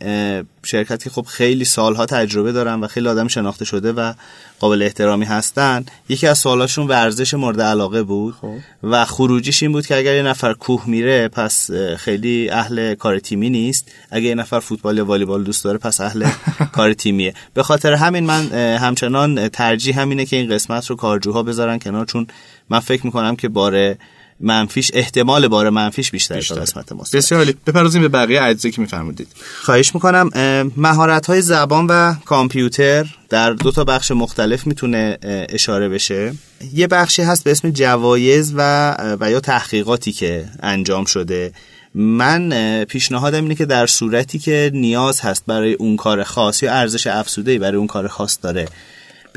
شرکت 0.65 1.05
که 1.05 1.11
خب 1.11 1.25
خیلی 1.25 1.65
سالها 1.65 2.07
تجربه 2.07 2.53
دارن 2.53 2.81
و 2.81 2.87
خیلی 2.87 3.09
آدم 3.09 3.29
شناخته 3.29 3.65
شده 3.65 3.93
و 3.93 4.13
قابل 4.61 4.83
احترامی 4.83 5.25
هستن. 5.25 5.85
یکی 6.09 6.27
از 6.27 6.39
سوالاشون 6.39 6.87
ورزش 6.87 7.35
مورد 7.35 7.61
علاقه 7.61 8.03
بود 8.03 8.35
خب. 8.35 8.55
و 8.83 9.05
خروجیش 9.05 9.63
این 9.63 9.73
بود 9.73 9.87
که 9.87 9.97
اگر 9.97 10.15
یه 10.15 10.23
نفر 10.23 10.53
کوه 10.53 10.83
میره 10.87 11.29
پس 11.29 11.71
خیلی 11.97 12.51
اهل 12.51 12.95
کار 12.95 13.19
تیمی 13.19 13.51
نیست. 13.51 13.91
اگر 14.11 14.29
یه 14.29 14.35
نفر 14.35 14.61
فوتبال 14.61 14.97
یا 14.97 15.05
والیبال 15.05 15.45
دوست 15.45 15.65
داره 15.65 15.79
پس 15.79 16.01
اهل 16.01 16.27
کار 16.77 16.93
تیمیه. 16.93 17.35
به 17.55 17.63
خاطر 17.63 17.93
همین 17.93 18.25
من 18.27 18.53
همچنان 18.77 19.49
ترجیح 19.49 20.01
همینه 20.01 20.25
که 20.25 20.37
این 20.37 20.51
قسمت 20.51 20.87
رو 20.87 20.97
کارجوها 20.97 21.43
بذارن 21.43 21.79
کنار 21.79 22.07
چون 22.07 22.27
من 22.71 22.81
فکر 22.81 23.07
می‌کنم 23.07 23.37
که 23.37 23.49
باره 23.49 23.99
منفیش 24.41 24.91
احتمال 24.95 25.49
بار 25.49 25.71
منفیش 25.71 26.11
بیشتر 26.11 26.41
تا 26.41 26.55
قسمت 26.55 26.93
مثبت 26.93 27.17
بسیار 27.17 27.41
عالی. 27.41 27.57
بپردازیم 27.67 28.03
به 28.03 28.09
بقیه 28.09 28.43
اجزایی 28.43 28.73
که 28.73 28.81
میفرمودید. 28.81 29.29
خواهش 29.63 29.95
می‌کنم 29.95 30.31
مهارت 30.77 31.27
های 31.27 31.43
زبان 31.43 31.87
و 31.87 32.15
کامپیوتر 32.25 33.07
در 33.29 33.53
دو 33.53 33.71
تا 33.71 33.85
بخش 33.85 34.11
مختلف 34.11 34.67
می‌تونه 34.67 35.19
اشاره 35.49 35.89
بشه. 35.89 36.35
یه 36.75 36.87
بخشی 36.87 37.23
هست 37.23 37.45
به 37.45 37.51
اسم 37.51 37.71
جوایز 37.71 38.53
و 38.57 38.95
و 39.21 39.31
یا 39.31 39.41
تحقیقاتی 39.41 40.13
که 40.13 40.45
انجام 40.63 41.05
شده. 41.05 41.53
من 41.95 42.85
پیشنهادم 42.85 43.43
اینه 43.43 43.55
که 43.55 43.65
در 43.65 43.87
صورتی 43.87 44.39
که 44.39 44.71
نیاز 44.75 45.21
هست 45.21 45.45
برای 45.47 45.73
اون 45.73 45.97
کار 45.97 46.23
خاص 46.25 46.63
یا 46.63 46.73
ارزش 46.73 47.07
افزوده 47.07 47.59
برای 47.59 47.77
اون 47.77 47.87
کار 47.87 48.09
خاص 48.09 48.39
داره 48.43 48.69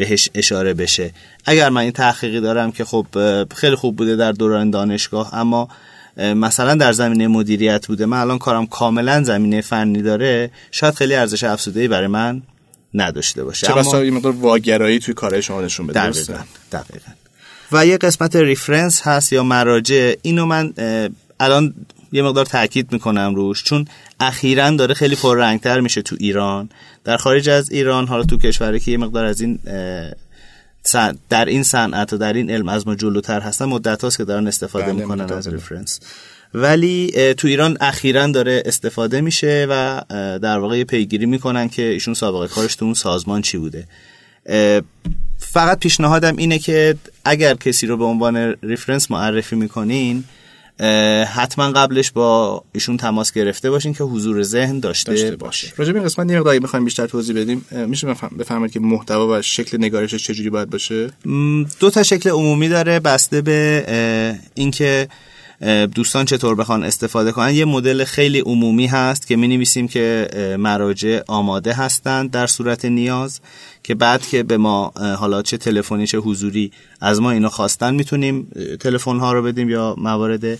بهش 0.01 0.29
اشاره 0.35 0.73
بشه. 0.73 1.11
اگر 1.45 1.69
من 1.69 1.81
این 1.81 1.91
تحقیقی 1.91 2.41
دارم 2.41 2.71
که 2.71 2.85
خب 2.85 3.05
خیلی 3.55 3.75
خوب 3.75 3.95
بوده 3.95 4.15
در 4.15 4.31
دوران 4.31 4.69
دانشگاه 4.71 5.35
اما 5.35 5.69
مثلا 6.17 6.75
در 6.75 6.91
زمینه 6.91 7.27
مدیریت 7.27 7.87
بوده. 7.87 8.05
من 8.05 8.17
الان 8.17 8.37
کارم 8.39 8.67
کاملا 8.67 9.23
زمینه 9.23 9.61
فنی 9.61 10.01
داره. 10.01 10.51
شاید 10.71 10.93
خیلی 10.93 11.15
ارزش 11.15 11.43
افزوده 11.43 11.87
برای 11.87 12.07
من 12.07 12.41
نداشته 12.93 13.43
باشه. 13.43 13.67
چرا 13.67 13.81
اما 13.81 14.03
یه 14.03 14.11
مقدار 14.11 14.31
واگرایی 14.31 14.99
توی 14.99 15.13
کارهای 15.13 15.41
شما 15.41 15.61
نشون 15.61 15.87
بده 15.87 16.09
دقیقا. 16.09 16.33
دقیقا. 16.71 17.11
و 17.71 17.85
یه 17.85 17.97
قسمت 17.97 18.35
ریفرنس 18.35 19.01
هست 19.01 19.33
یا 19.33 19.43
مراجع. 19.43 20.13
اینو 20.21 20.45
من 20.45 20.73
الان 21.39 21.73
یه 22.11 22.21
مقدار 22.21 22.45
تاکید 22.45 22.91
می‌کنم 22.91 23.35
روش 23.35 23.63
چون 23.63 23.85
اخیرا 24.19 24.69
داره 24.69 24.93
خیلی 24.93 25.15
پررنگتر 25.15 25.79
میشه 25.79 26.01
تو 26.01 26.15
ایران. 26.19 26.69
در 27.03 27.17
خارج 27.17 27.49
از 27.49 27.71
ایران 27.71 28.07
حالا 28.07 28.23
تو 28.23 28.37
کشوری 28.37 28.79
که 28.79 28.91
یه 28.91 28.97
مقدار 28.97 29.25
از 29.25 29.41
این 29.41 29.59
در 31.29 31.45
این 31.45 31.63
صنعت 31.63 32.13
و 32.13 32.17
در 32.17 32.33
این 32.33 32.49
علم 32.49 32.69
از 32.69 32.87
ما 32.87 32.95
جلوتر 32.95 33.39
هستن 33.39 33.65
مدت 33.65 34.03
هاست 34.03 34.17
که 34.17 34.23
دارن 34.23 34.47
استفاده 34.47 34.85
بله، 34.85 34.93
می‌کنن 34.93 35.33
از 35.33 35.47
reference. 35.47 35.99
ولی 36.53 37.33
تو 37.33 37.47
ایران 37.47 37.77
اخیرا 37.81 38.27
داره 38.27 38.63
استفاده 38.65 39.21
میشه 39.21 39.67
و 39.69 40.01
در 40.39 40.59
واقع 40.59 40.83
پیگیری 40.83 41.25
می‌کنن 41.25 41.69
که 41.69 41.81
ایشون 41.81 42.13
سابقه 42.13 42.47
کارش 42.47 42.75
تو 42.75 42.85
اون 42.85 42.93
سازمان 42.93 43.41
چی 43.41 43.57
بوده. 43.57 43.87
فقط 45.37 45.79
پیشنهادم 45.79 46.37
اینه 46.37 46.59
که 46.59 46.95
اگر 47.25 47.53
کسی 47.53 47.87
رو 47.87 47.97
به 47.97 48.03
عنوان 48.03 48.55
reference 48.63 49.11
معرفی 49.11 49.55
می‌کنین 49.55 50.23
حتما 51.25 51.71
قبلش 51.71 52.11
با 52.11 52.63
ایشون 52.73 52.97
تماس 52.97 53.31
گرفته 53.31 53.69
باشین 53.69 53.93
که 53.93 54.03
حضور 54.03 54.43
ذهن 54.43 54.79
داشته, 54.79 55.11
داشته 55.11 55.35
باشه. 55.35 55.73
راجع 55.75 55.91
به 55.91 55.99
این 55.99 56.07
قسمت 56.07 56.31
یه 56.31 56.59
می‌خوایم 56.59 56.85
بیشتر 56.85 57.07
توضیح 57.07 57.35
بدیم. 57.35 57.65
میشه 57.87 58.07
بفهمید 58.39 58.71
که 58.71 58.79
محتوا 58.79 59.27
و 59.37 59.41
شکل 59.41 59.77
نگارشش 59.77 60.27
چجوری 60.27 60.49
باید 60.49 60.69
باشه؟ 60.69 61.09
دو 61.79 61.89
تا 61.89 62.03
شکل 62.03 62.29
عمومی 62.29 62.69
داره. 62.69 62.99
بسته 62.99 63.41
به 63.41 64.39
اینکه 64.55 65.07
دوستان 65.95 66.25
چطور 66.25 66.55
بخوان 66.55 66.83
استفاده 66.83 67.31
کنن. 67.31 67.53
یه 67.53 67.65
مدل 67.65 68.03
خیلی 68.03 68.39
عمومی 68.39 68.87
هست 68.87 69.27
که 69.27 69.35
می 69.35 69.47
نویسیم 69.47 69.87
که 69.87 70.27
مراجع 70.59 71.21
آماده 71.27 71.73
هستند 71.73 72.31
در 72.31 72.47
صورت 72.47 72.85
نیاز 72.85 73.39
که 73.83 73.95
بعد 73.95 74.27
که 74.27 74.43
به 74.43 74.57
ما 74.57 74.93
حالا 75.17 75.41
چه 75.41 75.57
تلفنی 75.57 76.07
چه 76.07 76.17
حضوری 76.17 76.71
از 77.01 77.21
ما 77.21 77.31
اینو 77.31 77.49
خواستن 77.49 77.95
می‌تونیم 77.95 78.51
تلفن 78.79 79.19
ها 79.19 79.33
رو 79.33 79.43
بدیم 79.43 79.69
یا 79.69 79.95
موارد 79.97 80.59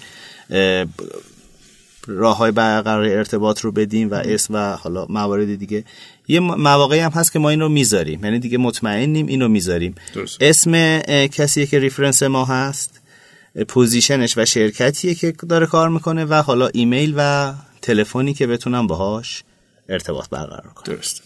راه 2.08 2.38
های 2.38 2.52
برقراری 2.52 3.06
ارتباط 3.06 3.62
رو 3.62 3.72
بدیم 3.72 4.12
و 4.12 4.14
اسم 4.14 4.54
و 4.54 4.76
حالا 4.76 5.06
موارد 5.10 5.56
دیگه. 5.56 5.84
یه 6.28 6.40
مواقعی 6.40 7.00
هم 7.00 7.12
هست 7.12 7.34
که 7.34 7.40
ما 7.40 7.50
این 7.50 7.60
رو 7.60 7.70
می‌ذاریم. 7.70 8.24
یعنی 8.24 8.40
دیگه 8.40 8.58
مطمئنیم 8.58 9.28
اینو 9.28 9.48
می‌ذاریم. 9.48 9.96
اسم 10.42 11.00
کسی 11.28 11.68
که 11.68 11.80
reference 11.80 12.24
ما 12.24 12.46
هست؟ 12.46 13.01
position 13.68 14.24
ش 14.24 14.38
و 14.38 14.46
شرکتیه 14.46 15.16
که 15.16 15.32
داره 15.32 15.66
کار 15.66 15.90
می‌کنه 15.90 16.26
و 16.26 16.34
حالا 16.34 16.68
ایمیل 16.68 17.14
و 17.18 17.54
تلفنی 17.82 18.34
که 18.34 18.48
بتونم 18.48 18.88
باهاش 18.88 19.44
ارتباط 19.90 20.30
برقرار 20.30 20.74
کنم. 20.76 20.96
درست. 20.96 21.24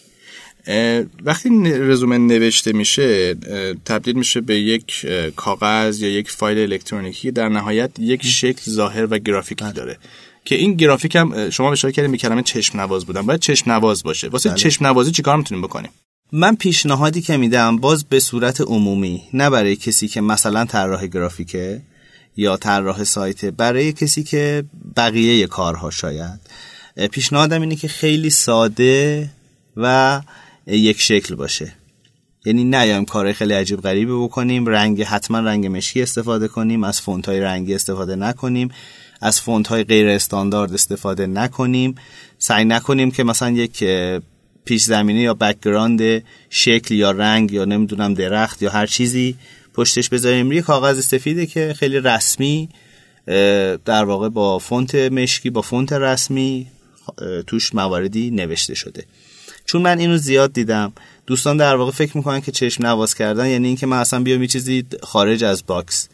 وقتی 1.23 1.49
رزومه 1.63 2.17
نوشته 2.17 2.73
میشه 2.73 3.35
تبدیل 3.85 4.15
میشه 4.15 4.41
به 4.41 4.59
یک 4.59 5.05
کاغذ 5.35 6.01
یا 6.01 6.09
یک 6.09 6.31
فایل 6.31 6.71
الکترونیکی 6.71 7.31
در 7.31 7.49
نهایت 7.49 7.91
یک 7.99 8.25
شکل 8.25 8.71
ظاهر 8.71 9.07
و 9.09 9.17
گرافیکی 9.17 9.63
بله. 9.63 9.73
داره. 9.73 9.97
که 10.45 10.55
این 10.55 10.73
گرافیک 10.73 11.15
هم 11.15 11.49
شما 11.49 11.71
اشاره 11.71 11.91
کردیم 11.91 12.11
به 12.11 12.17
کلمه 12.17 12.43
چشم 12.43 12.79
نواز 12.79 13.05
بودن. 13.05 13.21
باید 13.21 13.39
چشم 13.39 13.71
نواز 13.71 14.03
باشه. 14.03 14.27
واسه 14.27 14.49
بله. 14.49 14.57
چشم 14.57 14.87
نوازی 14.87 15.11
چیکار 15.11 15.37
می‌تونیم 15.37 15.63
بکنیم؟ 15.63 15.89
من 16.31 16.55
پیشنهادی 16.55 17.21
که 17.21 17.37
میدم 17.37 17.77
باز 17.77 18.05
به 18.05 18.19
صورت 18.19 18.61
عمومی 18.61 19.23
نه 19.33 19.49
برای 19.49 19.75
کسی 19.75 20.07
که 20.07 20.21
مثلا 20.21 20.65
طراح 20.65 21.07
گرافیکه 21.07 21.81
یا 22.37 22.57
طراح 22.57 23.03
سایت 23.03 23.45
برای 23.45 23.93
کسی 23.93 24.23
که 24.23 24.63
بقیه 24.97 25.47
کارها 25.47 25.89
شاید. 25.89 26.39
پیشنهادم 27.11 27.61
اینه 27.61 27.75
که 27.75 27.87
خیلی 27.87 28.29
ساده 28.29 29.29
و 29.77 30.21
یک 30.67 31.01
شکل 31.01 31.35
باشه. 31.35 31.73
یعنی 32.45 32.63
نیایم 32.63 33.05
کار 33.05 33.33
خیلی 33.33 33.53
عجیب 33.53 33.81
غریبی 33.81 34.11
بکنیم 34.11 34.65
رنگ 34.65 35.03
حتما 35.03 35.39
رنگ 35.39 35.67
مشکی 35.67 36.01
استفاده 36.01 36.47
کنیم 36.47 36.83
از 36.83 37.01
فونت 37.01 37.29
های 37.29 37.39
رنگی 37.39 37.75
استفاده 37.75 38.15
نکنیم 38.15 38.69
از 39.21 39.41
فونت 39.41 39.67
های 39.67 39.83
غیر 39.83 40.07
استاندارد 40.07 40.73
استفاده 40.73 41.27
نکنیم. 41.27 41.95
سعی 42.37 42.65
نکنیم 42.65 43.11
که 43.11 43.23
مثلا 43.23 43.49
یک 43.49 43.83
پیش 44.65 44.83
زمینه 44.83 45.19
یا 45.19 45.33
background 45.33 46.23
شکل 46.49 46.95
یا 46.95 47.11
رنگ 47.11 47.51
یا 47.51 47.65
نمی‌دونم 47.65 48.13
درخت 48.13 48.61
یا 48.61 48.71
هر 48.71 48.85
چیزی 48.85 49.35
پشتش 49.75 50.09
بذاریم. 50.09 50.51
یه 50.51 50.61
کاغذ 50.61 51.05
سفیده 51.05 51.45
که 51.45 51.73
خیلی 51.79 51.99
رسمی 51.99 52.69
در 53.85 54.03
واقع 54.03 54.29
با 54.29 54.59
فونت 54.59 54.95
مشکی 54.95 55.49
با 55.49 55.61
فونت 55.61 55.93
رسمی 55.93 56.67
توش 57.47 57.75
مواردی 57.75 58.31
نوشته 58.31 58.75
شده. 58.75 59.03
چون 59.65 59.81
من 59.81 59.99
اینو 59.99 60.17
زیاد 60.17 60.53
دیدم 60.53 60.93
دوستان 61.27 61.57
در 61.57 61.75
واقع 61.75 61.91
فکر 61.91 62.17
می‌کنن 62.17 62.41
که 62.41 62.51
چشم 62.51 62.85
نواز 62.85 63.15
کردن 63.15 63.47
یعنی 63.47 63.67
اینکه 63.67 63.85
من 63.85 63.97
اصلا 63.97 64.19
بیام 64.19 64.41
یه 64.41 64.47
چیزی 64.47 64.85
خارج 65.03 65.43
از 65.43 65.63
box 65.67 66.09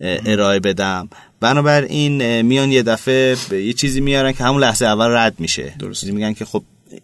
ارائه 0.00 0.60
بدم. 0.60 1.08
بنابراین 1.40 2.42
میان 2.42 2.72
یه 2.72 2.82
دفعه 2.82 3.36
یه 3.52 3.72
چیزی 3.72 4.00
میارن 4.00 4.32
که 4.32 4.44
همون 4.44 4.62
لحظه 4.62 4.86
اول 4.86 5.06
رد 5.06 5.40
میشه. 5.40 5.74
درست. 5.78 6.04
میگن 6.04 6.32
که 6.32 6.44
خب 6.44 6.62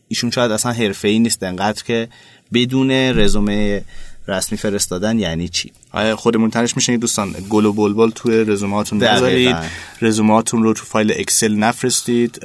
ایشون 0.09 0.31
شاید 0.31 0.51
اصلا 0.51 0.73
حرفه‌ای 0.73 1.19
نیست 1.19 1.43
انقدر 1.43 1.83
که 1.83 2.09
بدون 2.53 2.91
رزومه 2.91 3.85
رسمی 4.29 4.59
فرستادن 4.59 5.19
یعنی 5.19 5.49
چی؟ 5.49 5.73
آیا 5.93 6.17
خودمون 6.17 6.51
تنش 6.51 6.77
میشه 6.77 6.97
دوستان؟ 6.97 7.35
گل 7.49 7.65
و 7.65 7.73
بلبل 7.73 8.11
توی 8.11 8.45
رزومه 8.45 8.77
هاتون 8.77 9.03
نذارید 9.05 9.57
رزومه 10.03 10.35
هاتون 10.35 10.63
رو 10.63 10.73
تو 10.73 10.85
فایل 10.85 11.13
Excel 11.17 11.55
نفرستید. 11.55 12.39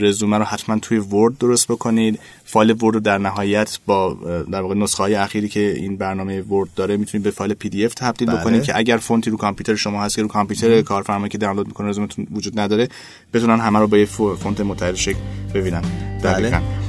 رزومه 0.00 0.38
رو 0.38 0.44
حتما 0.44 0.78
توی 0.78 0.98
Word 0.98 1.38
درست 1.38 1.68
بکنید. 1.68 2.18
فایل 2.44 2.70
Word 2.70 2.94
رو 2.94 3.00
در 3.00 3.18
نهایت 3.18 3.78
با 3.86 4.16
در 4.52 4.60
واقع 4.60 4.74
نسخه 4.74 5.02
های 5.02 5.14
اخیری 5.14 5.48
که 5.48 5.74
این 5.76 5.96
برنامه 5.96 6.40
ورد 6.40 6.68
داره 6.76 6.96
می‌تونید 6.96 7.24
به 7.24 7.30
فایل 7.30 7.54
PDF 7.54 7.94
تبدیل 7.94 8.28
بله. 8.28 8.40
بکنید 8.40 8.62
که 8.62 8.76
اگر 8.76 8.96
فونتی 8.96 9.30
رو 9.30 9.36
کامپیوتر 9.36 9.74
شما 9.74 10.02
هست 10.02 10.16
که 10.16 10.22
رو 10.22 10.28
کامپیوتر 10.28 10.82
کارفرمایی 10.82 11.30
که 11.30 11.38
دانلود 11.38 11.66
می‌کنه 11.66 11.88
رزومتون 11.88 12.26
وجود 12.32 12.60
نداره 12.60 12.88
بتونن 13.34 13.60
همه 13.60 13.78
رو 13.78 13.86
با 13.86 13.98
یه 13.98 14.04
فونت 14.04 14.60
متحد 14.60 14.94
شکل 14.94 15.18
ببینن. 15.54 15.82
بله. 16.22 16.85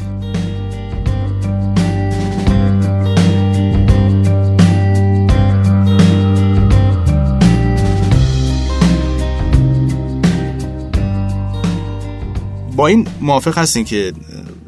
با 12.78 12.88
این 12.88 13.08
موافق 13.22 13.58
هستین 13.58 13.86
که 13.86 14.14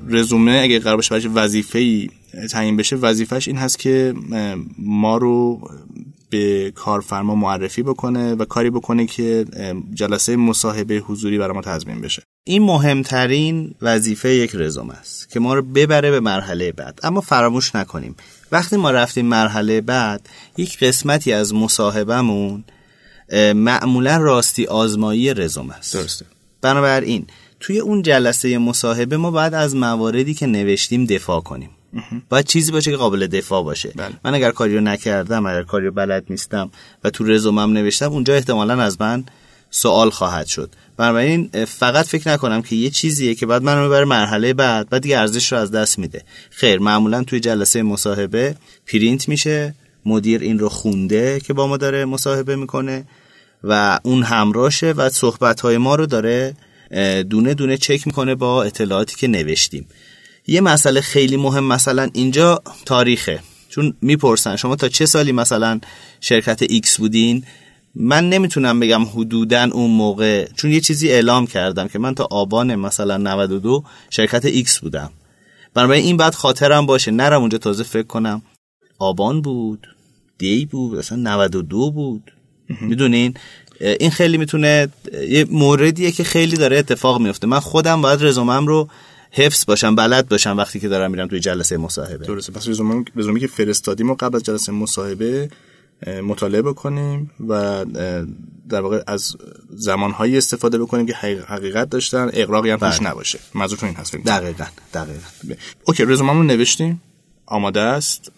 رزومه 0.08 0.60
اگه 0.64 0.80
قرار 0.80 0.96
باشه 0.96 1.30
وظیفه 1.30 1.80
ای 1.80 2.10
تعیین 2.52 2.78
بشه 2.78 2.96
وظیفش 2.96 3.48
این 3.48 3.58
هست 3.58 3.80
که 3.80 4.14
ما 4.78 5.18
رو 5.18 5.62
به 6.30 6.72
کارفرما 6.76 7.36
معرفی 7.36 7.84
بکنه 7.84 8.36
و 8.36 8.46
کاری 8.46 8.70
بکنه 8.70 9.06
که 9.06 9.46
جلسه 9.94 10.36
مصاحبه 10.36 10.96
حضوری 10.96 11.38
برای 11.38 11.54
ما 11.54 11.62
تضمین 11.62 12.02
بشه. 12.02 12.24
این 12.44 12.64
مهمترین 12.64 13.76
وظیفه 13.82 14.30
یک 14.30 14.52
رزومه 14.54 14.94
است 14.94 15.30
که 15.30 15.40
ما 15.40 15.54
رو 15.54 15.62
ببره 15.62 16.12
به 16.12 16.20
مرحله 16.20 16.72
بعد. 16.72 17.00
اما 17.04 17.22
فراموش 17.22 17.76
نکنیم. 17.76 18.16
وقتی 18.52 18.78
ما 18.78 18.92
رفتیم 18.92 19.26
مرحله 19.26 19.82
بعد 19.82 20.30
یک 20.58 20.80
قسمتی 20.80 21.34
از 21.34 21.54
مصاحبهمون 21.54 22.64
معمولا 23.56 24.18
راستی 24.18 24.66
آزمایی 24.66 25.34
رزومه 25.34 25.74
است. 25.74 25.94
درسته. 25.94 26.26
بنابراین 26.62 27.26
توی 27.60 27.80
اون 27.80 28.02
جلسه 28.02 28.58
مصاحبه 28.58 29.18
ما 29.18 29.32
باید 29.32 29.54
از 29.54 29.76
مواردی 29.76 30.34
که 30.34 30.46
نوشتیم 30.46 31.06
دفاع 31.06 31.42
کنیم. 31.42 31.70
باید 32.30 32.46
چیزی 32.46 32.72
باشه 32.72 32.92
که 32.92 32.98
قابل 32.98 33.28
دفاع 33.28 33.64
باشه. 33.64 33.94
بله. 33.96 34.14
من 34.26 34.36
اگر 34.36 34.52
کاری 34.52 34.76
رو 34.76 34.82
نکردم 34.82 35.46
اگر 35.46 35.64
کاری 35.64 35.86
رو 35.86 35.92
بلد 35.92 36.24
نیستم 36.30 36.72
و 37.04 37.10
تو 37.10 37.24
رزومم 37.24 37.74
نوشتم 37.74 38.12
اونجا 38.12 38.34
احتمالا 38.34 38.82
از 38.82 39.02
من 39.02 39.24
سوال 39.72 40.10
خواهد 40.10 40.46
شد. 40.46 40.70
بنابراین 40.98 41.50
فقط 41.66 42.06
فکر 42.06 42.32
نکنم 42.32 42.62
که 42.62 42.76
یه 42.76 42.90
چیزیه 42.90 43.36
که 43.36 43.46
بعد 43.46 43.64
منو 43.64 43.84
می‌بره 43.84 44.06
مرحله 44.06 44.54
بعد 44.54 44.90
بعد 44.90 45.02
دیگه 45.02 45.20
ارزش 45.20 45.52
رو 45.52 45.58
از 45.58 45.72
دست 45.72 46.00
میده. 46.00 46.24
خیر 46.50 46.80
معمولا 46.80 47.24
توی 47.24 47.40
جلسه 47.40 47.82
مصاحبه 47.82 48.56
پرینت 48.88 49.30
میشه. 49.30 49.76
مدیر 50.06 50.42
این 50.42 50.60
رو 50.60 50.70
خونده 50.70 51.40
که 51.40 51.54
با 51.54 51.68
ما 51.68 51.78
داره 51.78 52.06
مصاحبه 52.06 52.56
می‌کنه 52.56 53.06
و 53.64 54.00
اون 54.04 54.24
همراشه 54.24 54.92
و 54.92 55.10
صحبت 55.10 55.62
های 55.62 55.78
ما 55.78 55.96
رو 55.96 56.06
داره 56.06 56.56
دونه 57.30 57.54
دونه 57.54 57.78
چک 57.78 58.08
می‌کنه 58.08 58.36
با 58.36 58.64
اطلاعاتی 58.64 59.16
که 59.16 59.28
نوشتیم. 59.28 59.88
یه 60.48 60.62
مسئله 60.62 61.02
خیلی 61.02 61.38
مهم 61.38 61.64
مثلا 61.64 62.10
اینجا 62.14 62.62
تاریخه. 62.86 63.40
چون 63.70 63.94
می‌پرسن 64.02 64.56
شما 64.56 64.76
تا 64.76 64.90
چه 64.90 65.06
سالی 65.06 65.32
مثلا 65.32 65.80
شرکت 66.22 66.62
X 66.62 66.98
بودین؟ 66.98 67.44
من 67.96 68.30
نمی‌تونم 68.30 68.80
بگم 68.80 69.04
حدودا 69.06 69.70
اون 69.74 69.92
موقع 69.92 70.48
چون 70.56 70.72
یه 70.72 70.80
چیزی 70.80 71.10
اعلام 71.10 71.48
کردم 71.48 71.88
که 71.88 72.00
من 72.00 72.16
تا 72.16 72.28
آبان 72.32 72.76
مثلا 72.76 73.18
92 73.18 73.84
شرکت 74.10 74.46
X 74.46 74.80
بودم. 74.80 75.12
بنابراین 75.74 76.04
این 76.04 76.18
بعد 76.18 76.36
خاطرم 76.36 76.86
باشه. 76.86 77.12
نرم 77.12 77.42
اونجا 77.42 77.58
تازه 77.58 77.84
فکر 77.84 78.08
کنم. 78.08 78.42
آبان 79.00 79.42
بود 79.42 79.88
دی 80.38 80.66
بود 80.66 80.98
مثلا 80.98 81.18
92 81.18 81.92
بود. 81.92 82.32
می‌دونین؟ 82.82 83.34
این 83.80 84.12
خیلی 84.12 84.38
می‌تونه 84.38 84.90
یه 85.28 85.46
موردیه 85.50 86.12
که 86.12 86.24
خیلی 86.24 86.58
داره 86.58 86.78
اتفاق 86.78 87.22
میفته. 87.22 87.48
من 87.48 87.60
خودم 87.60 88.02
باید 88.02 88.24
رزومم 88.24 88.68
رو 88.68 88.90
حفظ 89.32 89.66
باشم 89.66 89.96
بلد 89.96 90.30
باشم 90.30 90.58
وقتی 90.58 90.80
که 90.80 90.88
دارم 90.88 91.12
میرم 91.12 91.28
توی 91.28 91.40
جلسه 91.40 91.78
مصاحبه. 91.78 92.26
درسته. 92.26 92.52
پس 92.52 92.68
رزومه 92.68 93.06
رزومه 93.16 93.40
که 93.40 93.48
فرستادیم 93.48 94.10
و 94.10 94.16
قبل 94.20 94.36
از 94.36 94.44
جلسه 94.44 94.72
مصاحبه 94.72 95.50
مطالعه 96.24 96.62
بکنیم 96.62 97.32
و 97.48 97.86
در 98.70 98.82
واقع 98.82 99.04
از 99.08 99.36
زمانهایی 99.70 100.38
استفاده 100.38 100.78
بکنیم 100.78 101.06
که 101.06 101.14
حقیقت 101.48 101.90
داشتن. 101.90 102.30
اقراقی 102.34 102.70
هم 102.70 102.78
توش 102.78 103.00
بله. 103.00 103.10
نباشه. 103.10 103.40
منظورتون 103.54 103.90
این 103.90 103.98
هست 103.98 104.16
دقیقا 104.16 104.66
دقیقا. 104.94 105.56
اوکی 105.88 106.06
رزوممون 106.06 106.48
نوشتیم. 106.48 107.02
آماده 107.50 107.82
است 107.82 108.32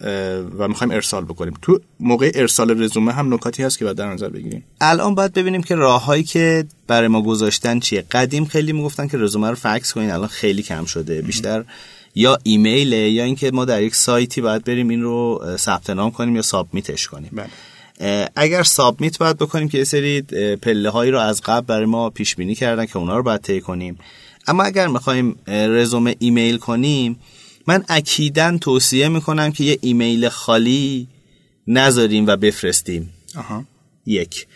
و 0.58 0.68
می‌خوایم 0.68 0.90
ارسال 0.90 1.24
بکنیم. 1.24 1.54
تو 1.62 1.80
موقع 2.00 2.30
ارسال 2.34 2.82
رزومه 2.82 3.12
هم 3.12 3.34
نکاتی 3.34 3.62
هست 3.62 3.78
که 3.78 3.84
باید 3.84 3.96
در 3.96 4.12
نظر 4.12 4.28
بگیریم؟ 4.28 4.64
الان 4.80 5.14
باید 5.14 5.32
ببینیم 5.32 5.62
که 5.62 5.74
راههایی 5.74 6.22
که 6.22 6.64
برای 6.86 7.08
ما 7.08 7.22
گذاشتن 7.22 7.80
چیه. 7.80 8.04
قدیم 8.10 8.44
خیلی 8.44 8.72
می‌گفتن 8.72 9.08
که 9.08 9.18
رزومه 9.18 9.48
رو 9.48 9.54
فکس 9.54 9.92
کنین 9.92 10.10
الان 10.10 10.28
خیلی 10.28 10.62
کم 10.62 10.84
شده. 10.84 11.22
بیشتر 11.22 11.64
یا 12.14 12.38
ایمیله 12.42 13.10
یا 13.10 13.24
اینکه 13.24 13.50
ما 13.50 13.64
در 13.64 13.82
یک 13.82 13.94
سایتی 13.94 14.40
باید 14.40 14.64
بریم 14.64 14.88
این 14.88 15.02
رو 15.02 15.42
ثبت 15.56 15.90
نام 15.90 16.10
کنیم 16.10 16.36
یا 16.36 16.42
submit 16.42 16.91
ش 16.91 17.08
کنیم. 17.08 17.30
بله. 17.32 18.28
اگر 18.36 18.62
submit 18.62 19.18
باید 19.18 19.36
بکنیم 19.38 19.68
که 19.68 19.78
یه 19.78 19.84
سری 19.84 20.22
پله 20.62 20.90
هایی 20.90 21.10
رو 21.10 21.18
از 21.18 21.40
قبل 21.40 21.66
برای 21.66 21.86
ما 21.86 22.10
پیش 22.10 22.36
بینی 22.36 22.54
کردن 22.54 22.86
که 22.86 22.96
اونا 22.96 23.16
رو 23.16 23.22
باید 23.22 23.40
طی 23.40 23.60
کنیم. 23.60 23.98
اما 24.46 24.62
اگر 24.62 24.86
می‌خوایم 24.86 25.36
رزومه 25.46 26.16
ایمیل 26.18 26.56
کنیم 26.56 27.18
من 27.66 27.84
اکیدا 27.88 28.58
توصیه 28.58 29.08
می‌کنم 29.08 29.52
که 29.52 29.64
یه 29.64 29.78
ایمیل 29.80 30.28
خالی 30.28 31.08
نذاریم 31.66 32.26
و 32.26 32.36
بفرستیم. 32.36 33.10
آها. 33.36 33.64
یک. 34.06 34.46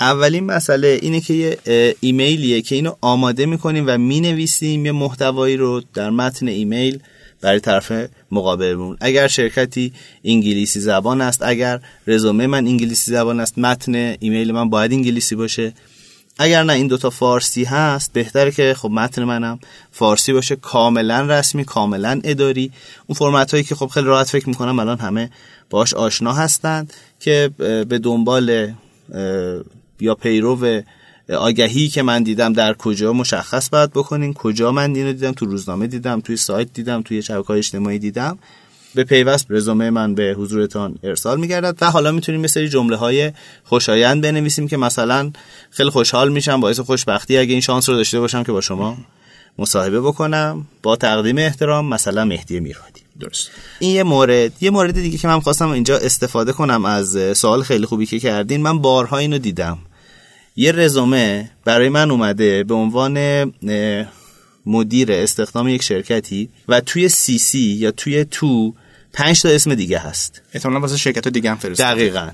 اولین 0.00 0.44
مسئله 0.44 0.98
اینه 1.02 1.20
که 1.20 1.34
یه 1.34 1.94
ایمیلیه 2.00 2.62
که 2.62 2.74
اینو 2.74 2.92
آماده 3.00 3.46
می‌کنیم 3.46 3.84
و 3.86 3.98
می‌نویسیم 3.98 4.86
یه 4.86 4.92
محتوایی 4.92 5.56
رو 5.56 5.82
در 5.94 6.10
متن 6.10 6.48
ایمیل 6.48 6.98
برای 7.40 7.60
طرف 7.60 7.92
مقابلمون. 8.30 8.96
اگر 9.00 9.28
شرکتی 9.28 9.92
انگلیسی 10.24 10.80
زبان 10.80 11.20
است 11.20 11.42
اگر 11.42 11.80
رزومه 12.06 12.46
من 12.46 12.66
انگلیسی 12.66 13.10
زبان 13.10 13.40
است 13.40 13.58
متن 13.58 13.94
ایمیل 14.20 14.52
من 14.52 14.70
باید 14.70 14.92
انگلیسی 14.92 15.34
باشه. 15.34 15.72
اگر 16.38 16.62
نه 16.62 16.72
این 16.72 16.86
دوتا 16.86 17.10
فارسی 17.10 17.64
هست 17.64 18.12
بهتره 18.12 18.50
که 18.50 18.74
خب 18.74 18.90
متن 18.90 19.24
منم 19.24 19.58
فارسی 19.92 20.32
باشه 20.32 20.56
کاملا 20.56 21.20
رسمی 21.20 21.64
کاملا 21.64 22.20
اداری. 22.24 22.72
اون 23.06 23.16
فرمت 23.16 23.50
هایی 23.50 23.64
که 23.64 23.74
خب 23.74 23.86
خیلی 23.86 24.06
راحت 24.06 24.28
فکر 24.28 24.48
می‌کنم 24.48 24.78
الان 24.78 24.98
همه 24.98 25.30
باش 25.70 25.94
آشنا 25.94 26.32
هستند 26.32 26.92
که 27.20 27.50
به 27.58 27.98
دنبال 28.02 28.72
یا 30.00 30.14
پیرو 30.14 30.82
آگهی 31.38 31.88
که 31.88 32.02
من 32.02 32.22
دیدم 32.22 32.52
در 32.52 32.74
کجا 32.74 33.12
مشخص 33.12 33.68
باید 33.70 33.90
بکنین. 33.90 34.34
کجا 34.34 34.72
من 34.72 34.94
اینو 34.94 35.12
دیدم؟ 35.12 35.32
تو 35.32 35.46
روزنامه 35.46 35.86
دیدم 35.86 36.20
توی 36.20 36.36
سایت 36.36 36.72
دیدم 36.72 37.02
توی 37.02 37.22
شبکه 37.22 37.50
اجتماعی 37.50 37.98
دیدم. 37.98 38.38
به 38.96 39.04
پیوست 39.04 39.46
رزومه 39.50 39.90
من 39.90 40.14
به 40.14 40.34
حضورتان 40.38 40.98
ارسال 41.02 41.40
میگردد 41.40 41.76
و 41.80 41.90
حالا 41.90 42.12
می‌تونیم 42.12 42.40
یه 42.40 42.46
سری 42.46 42.68
جمله 42.68 42.96
های 42.96 43.32
خوشایند 43.64 44.22
بنویسیم 44.22 44.68
که 44.68 44.76
مثلا 44.76 45.30
خیلی 45.70 45.90
خوشحال 45.90 46.32
میشم 46.32 46.60
باعث 46.60 46.80
خوشبختی 46.80 47.38
اگه 47.38 47.52
این 47.52 47.60
شانس 47.60 47.88
رو 47.88 47.94
داشته 47.94 48.20
باشم 48.20 48.42
که 48.42 48.52
با 48.52 48.60
شما 48.60 48.96
مصاحبه 49.58 50.00
بکنم 50.00 50.66
با 50.82 50.96
تقدیم 50.96 51.38
احترام 51.38 51.88
مثلا 51.88 52.24
مهدی 52.24 52.60
میرادی. 52.60 53.00
درست. 53.20 53.50
این 53.78 53.90
یه 53.90 54.02
مورد 54.02 54.52
یه 54.60 54.70
مورد 54.70 54.94
دیگه 54.94 55.18
که 55.18 55.28
من 55.28 55.40
خواستم 55.40 55.68
اینجا 55.68 55.98
استفاده 55.98 56.52
کنم 56.52 56.84
از 56.84 57.38
سوال 57.38 57.62
خیلی 57.62 57.86
خوبی 57.86 58.06
که 58.06 58.18
کردین. 58.18 58.62
من 58.62 58.78
بارها 58.78 59.18
اینو 59.18 59.38
دیدم. 59.38 59.78
یه 60.56 60.72
رزومه 60.72 61.50
برای 61.64 61.88
من 61.88 62.10
اومده 62.10 62.64
به 62.64 62.74
عنوان 62.74 63.44
مدیر 64.66 65.12
استخدام 65.12 65.68
یک 65.68 65.82
شرکتی 65.82 66.48
و 66.68 66.80
توی 66.80 67.08
سی 67.08 67.38
سی 67.38 67.58
یا 67.58 67.90
توی 67.90 68.24
تو 68.24 68.74
پنج 69.16 69.42
تا 69.42 69.48
اسم 69.48 69.74
دیگه 69.74 69.98
هست. 69.98 70.42
احتمالاً 70.52 70.80
واسه 70.80 70.96
شرکت 70.96 71.28
دیگه 71.28 71.50
هم 71.50 71.56
فرستاد 71.56 71.86
دقیقا. 71.86 72.30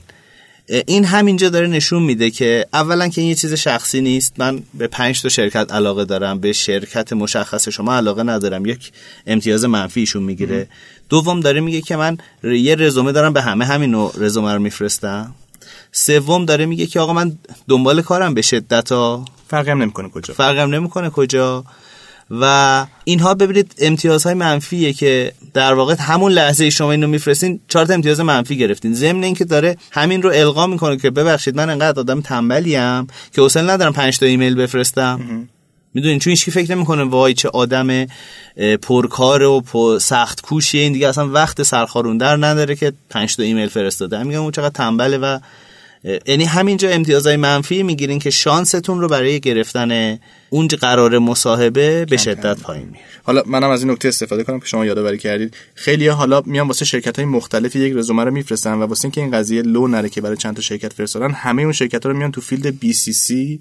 این 0.87 1.05
همینجا 1.05 1.49
داره 1.49 1.67
نشون 1.67 2.03
میده 2.03 2.31
که 2.31 2.67
اولا 2.73 3.09
که 3.09 3.21
این 3.21 3.31
یه 3.31 3.37
چیز 3.37 3.55
شخصی 3.55 4.01
نیست. 4.01 4.33
من 4.39 4.63
به 4.75 4.87
پنج 4.87 5.23
تا 5.23 5.29
شرکت 5.29 5.73
علاقه 5.73 6.05
دارم. 6.05 6.41
به 6.41 6.53
شرکت 6.53 7.13
مشخص 7.13 7.69
شما 7.69 7.97
علاقه 7.97 8.23
ندارم. 8.23 8.67
یک 8.67 8.93
امتیاز 9.27 9.65
منفی 9.65 10.01
ایشون 10.01 10.23
می‌گیره. 10.23 10.69
دوم 11.09 11.41
داره 11.41 11.61
میگه 11.61 11.81
که 11.81 11.97
من 11.97 12.19
یه 12.45 12.75
رزومه 12.75 13.13
دارم 13.13 13.33
به 13.33 13.43
همه 13.43 13.65
همین 13.65 13.91
نوع 13.91 14.15
رزومه 14.19 14.55
رو 14.55 14.59
میفرستم. 14.59 15.35
سوم 15.93 16.45
داره 16.45 16.67
میگه 16.67 16.87
که 16.87 17.01
آقا 17.01 17.13
من 17.13 17.39
دنبال 17.69 18.03
کارم 18.03 18.35
به 18.35 18.43
شدت 18.43 18.93
ها. 18.93 19.25
فرقی 19.49 19.71
هم 19.71 19.83
نمی‌کنه 19.83 20.09
کجا. 20.09 20.35
فرقی 20.35 20.59
هم 20.59 20.75
نمی‌کنه 20.75 21.11
کجا. 21.11 21.65
و 22.41 22.87
اینها 23.05 23.35
ببینید 23.35 23.75
امتیازهای 23.79 24.35
منفیه 24.35 24.93
که 24.93 25.33
در 25.55 25.75
واقع 25.75 25.95
همون 25.99 26.33
لحظه 26.33 26.71
شما 26.71 26.91
اینو 26.91 27.07
میفرستین 27.07 27.61
چهار 27.69 27.87
تا 27.87 27.95
امتیاز 27.95 28.21
منفی 28.21 28.57
گرفتین. 28.57 28.95
ضمن 28.95 29.25
اینکه 29.25 29.45
داره 29.45 29.77
همین 29.91 30.23
رو 30.23 30.31
القا 30.35 30.67
می‌کنه 30.67 30.97
که 30.97 31.11
ببخشید 31.11 31.57
من 31.57 31.71
انقدر 31.71 32.01
آدم 32.01 32.21
تنبلیم 32.21 33.07
که 33.07 33.43
حوصله 33.43 33.73
ندارم 33.73 33.93
5 33.93 34.19
تا 34.19 34.27
ایمیل 34.27 34.55
بفرستم. 34.55 35.49
می‌دونین؟ 35.95 36.19
چون 36.19 36.31
هیچکی 36.31 36.51
فکر 36.51 36.75
نمی‌کنه 36.75 37.03
وای 37.03 37.35
چه 37.35 37.49
آدم 37.49 38.07
پرکار 38.83 39.43
و 39.43 39.61
پر 39.61 39.99
سخت 39.99 40.41
کوشیه. 40.41 40.83
این 40.83 40.93
دیگه 40.93 41.09
اصلا 41.09 41.29
وقت 41.29 41.63
سرخاروندر 41.63 42.37
نداره 42.37 42.77
که 42.77 42.93
5 43.11 43.37
تا 43.37 43.43
ایمیل 43.43 43.69
فرستاده. 43.69 44.23
میگم 44.23 44.41
اون 44.41 44.53
چقدر 44.53 44.69
تنبله 44.69 45.19
و 45.19 45.39
یعنی 46.27 46.45
همینجا 46.45 46.91
امتیازهای 46.91 47.37
منفی 47.37 47.83
می‌گیرین 47.83 48.19
که 48.19 48.31
شانستون 48.31 49.01
رو 49.01 49.09
برای 49.09 49.41
گرفتن 49.41 50.19
اون 50.51 50.67
قرار 50.67 51.19
مصاحبه 51.19 52.05
به 52.05 52.17
شدت 52.17 52.61
پایین 52.61 52.85
میاره 52.85 53.07
حالا 53.23 53.43
منم 53.47 53.71
از 53.71 53.83
این 53.83 53.91
نکته 53.91 54.09
استفاده 54.09 54.45
کنم 54.45 54.61
که 54.61 54.67
شما 54.67 54.87
یادآوری 54.87 55.19
کردید. 55.19 55.57
خیلی 55.75 56.09
حالا 56.09 56.43
میان 56.47 56.67
واسه 56.67 56.85
شرکت 56.85 57.17
های 57.17 57.25
مختلفی 57.25 57.79
یک 57.79 57.93
رزومه 57.97 58.25
رو 58.25 58.31
میفرستن 58.31 58.73
و 58.73 58.87
واسه 58.87 59.05
اینکه 59.05 59.21
این 59.21 59.31
قضیه 59.31 59.63
لو 59.63 59.89
نره 59.89 60.09
که 60.09 60.21
برای 60.21 60.37
چند 60.37 60.57
تا 60.57 60.63
شرکت 60.63 60.93
فرستادن 60.93 61.31
همه 61.31 61.63
اون 61.63 61.73
شرکت 61.73 62.07
ها 62.07 62.13
رو 62.13 62.19
میان 62.19 62.33
تو 62.33 62.41
field 62.41 62.79
BCC 62.79 63.61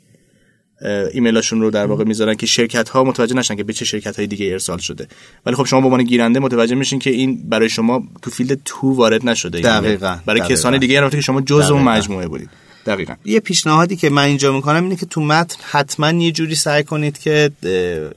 ایمیلاشون 1.13 1.61
رو 1.61 1.71
در 1.71 1.85
واقع 1.85 2.03
می‌ذارن 2.03 2.35
که 2.35 2.45
شرکت 2.45 2.89
ها 2.89 3.03
متوجه 3.03 3.35
نشن 3.35 3.55
که 3.55 3.63
به 3.63 3.73
چه 3.73 3.85
شرکت 3.85 4.17
های 4.17 4.27
دیگه 4.27 4.45
ارسال 4.45 4.77
شده. 4.77 5.07
ولی 5.45 5.55
خب 5.55 5.65
شما 5.65 5.79
به 5.79 5.85
عنوان 5.85 6.03
گیرنده 6.03 6.39
متوجه 6.39 6.75
میشین 6.75 6.99
که 6.99 7.09
این 7.09 7.49
برای 7.49 7.69
شما 7.69 8.03
تو 8.21 8.31
field 8.31 8.59
To 8.65 8.93
وارد 8.93 9.29
نشده 9.29 9.61
دقیقاً 9.61 10.19
برای 10.25 10.39
دقیقاً. 10.39 10.55
کسان 10.55 10.77
دیگه 10.77 11.09
که 11.09 11.21
شما 11.21 11.41
جزء 11.41 11.73
اون. 11.73 11.83
مجموعه 11.83 12.27
بودید. 12.27 12.49
دقیقا. 12.85 13.13
یه 13.25 13.39
پیشنهادی 13.39 13.95
که 13.95 14.09
من 14.09 14.23
اینجا 14.23 14.53
می‌کنم 14.53 14.83
اینه 14.83 14.95
که 14.95 15.05
تو 15.05 15.21
متن 15.21 15.55
حتما 15.71 16.11
یه 16.11 16.31
جوری 16.31 16.55
سعی 16.55 16.83
کنید 16.83 17.17
که 17.17 17.51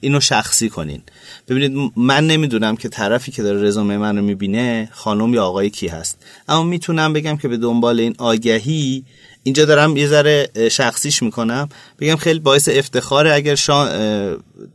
اینو 0.00 0.20
شخصی 0.20 0.68
کنین. 0.68 1.02
ببینید 1.48 1.92
من 1.96 2.26
نمی‌دونم 2.26 2.76
که 2.76 2.88
طرفی 2.88 3.32
که 3.32 3.42
داره 3.42 3.62
رزومه 3.62 3.98
من 3.98 4.16
رو 4.16 4.22
می‌بینه 4.22 4.88
خانم 4.92 5.34
یا 5.34 5.44
آقای 5.44 5.70
کی 5.70 5.88
هست. 5.88 6.18
اما 6.48 6.62
می‌تونم 6.62 7.12
بگم 7.12 7.36
که 7.36 7.48
به 7.48 7.56
دنبال 7.56 8.00
این 8.00 8.14
آگهی 8.18 9.04
اینجا 9.46 9.64
دارم 9.64 9.96
یه 9.96 10.06
ذره 10.06 10.50
شخصیش 10.70 11.22
می‌کنم. 11.22 11.68
بگم 12.00 12.16
خیلی 12.16 12.38
باعث 12.38 12.68
افتخاره 12.72 13.34
اگر 13.34 13.54
شان 13.54 13.88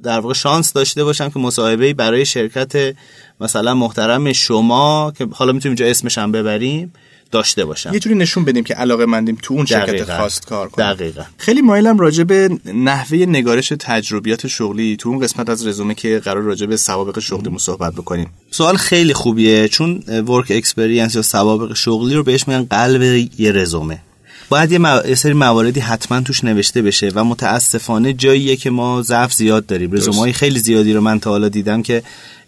در 0.04 0.20
واقع 0.20 0.34
شانس 0.34 0.74
داشته 0.74 1.04
باشم 1.04 1.30
که 1.30 1.40
مصاحبه 1.40 1.94
برای 1.94 2.26
شرکت 2.26 2.96
مثلا 3.42 3.74
محترم 3.74 4.34
شما 4.34 5.14
که 5.18 5.28
حالا 5.32 5.52
می‌تونیم 5.52 5.78
اینجا 5.78 5.92
اسمش 5.92 6.18
هم 6.18 6.32
ببریم 6.32 6.94
داشته 7.32 7.66
باشم. 7.66 7.94
یه 7.94 8.00
جوری 8.00 8.16
نشون 8.16 8.46
بدیم 8.46 8.64
که 8.64 8.74
علاقه 8.74 9.06
مندیم 9.06 9.38
تو 9.42 9.54
اون 9.54 9.66
شرکت 9.66 10.16
خواست 10.16 10.46
کار 10.46 10.70
کنیم. 10.70 10.94
دقیقا. 10.94 11.24
خیلی 11.38 11.62
مایلم 11.62 11.98
راجع 11.98 12.24
به 12.24 12.50
نحوه 12.66 13.18
نگارش 13.18 13.74
تجربیات 13.80 14.48
شغلی 14.48 14.98
تو 14.98 15.10
اون 15.10 15.20
قسمت 15.20 15.50
از 15.50 15.68
رزومه 15.68 15.96
که 15.96 16.20
قرار 16.20 16.44
راجع 16.44 16.66
به 16.66 16.78
سوابق 16.78 17.20
شغلی 17.20 17.60
صحبت 17.60 17.94
بکنیم. 17.94 18.30
سوال 18.52 18.78
خیلی 18.78 19.14
خوبیه 19.14 19.68
چون 19.68 20.04
ورک 20.08 20.52
اکسپریانس 20.52 21.16
یا 21.16 21.22
سوابق 21.22 21.74
شغلی 21.74 22.16
رو 22.16 22.24
بهش 22.24 22.48
میگن 22.48 22.64
قلب 22.64 23.02
یه 23.40 23.52
رزومه. 23.52 24.02
باید 24.50 24.72
یه, 24.72 25.16
سری 25.16 25.34
مواردی 25.34 25.80
حتما 25.80 26.22
توش 26.22 26.44
نوشته 26.44 26.82
بشه 26.82 27.12
و 27.16 27.24
متاسفانه 27.24 28.14
جاییه 28.14 28.56
که 28.56 28.70
ما 28.70 29.02
ضعف 29.02 29.34
زیاد 29.34 29.66
داریم. 29.66 29.92
رزومه 29.92 30.32
خیلی 30.32 30.60
زیادی 30.60 30.94
رو 30.94 31.02
من 31.02 31.20
تا 31.20 31.30
حالا 31.30 31.50
دیدم 31.50 31.82
که 31.82 32.04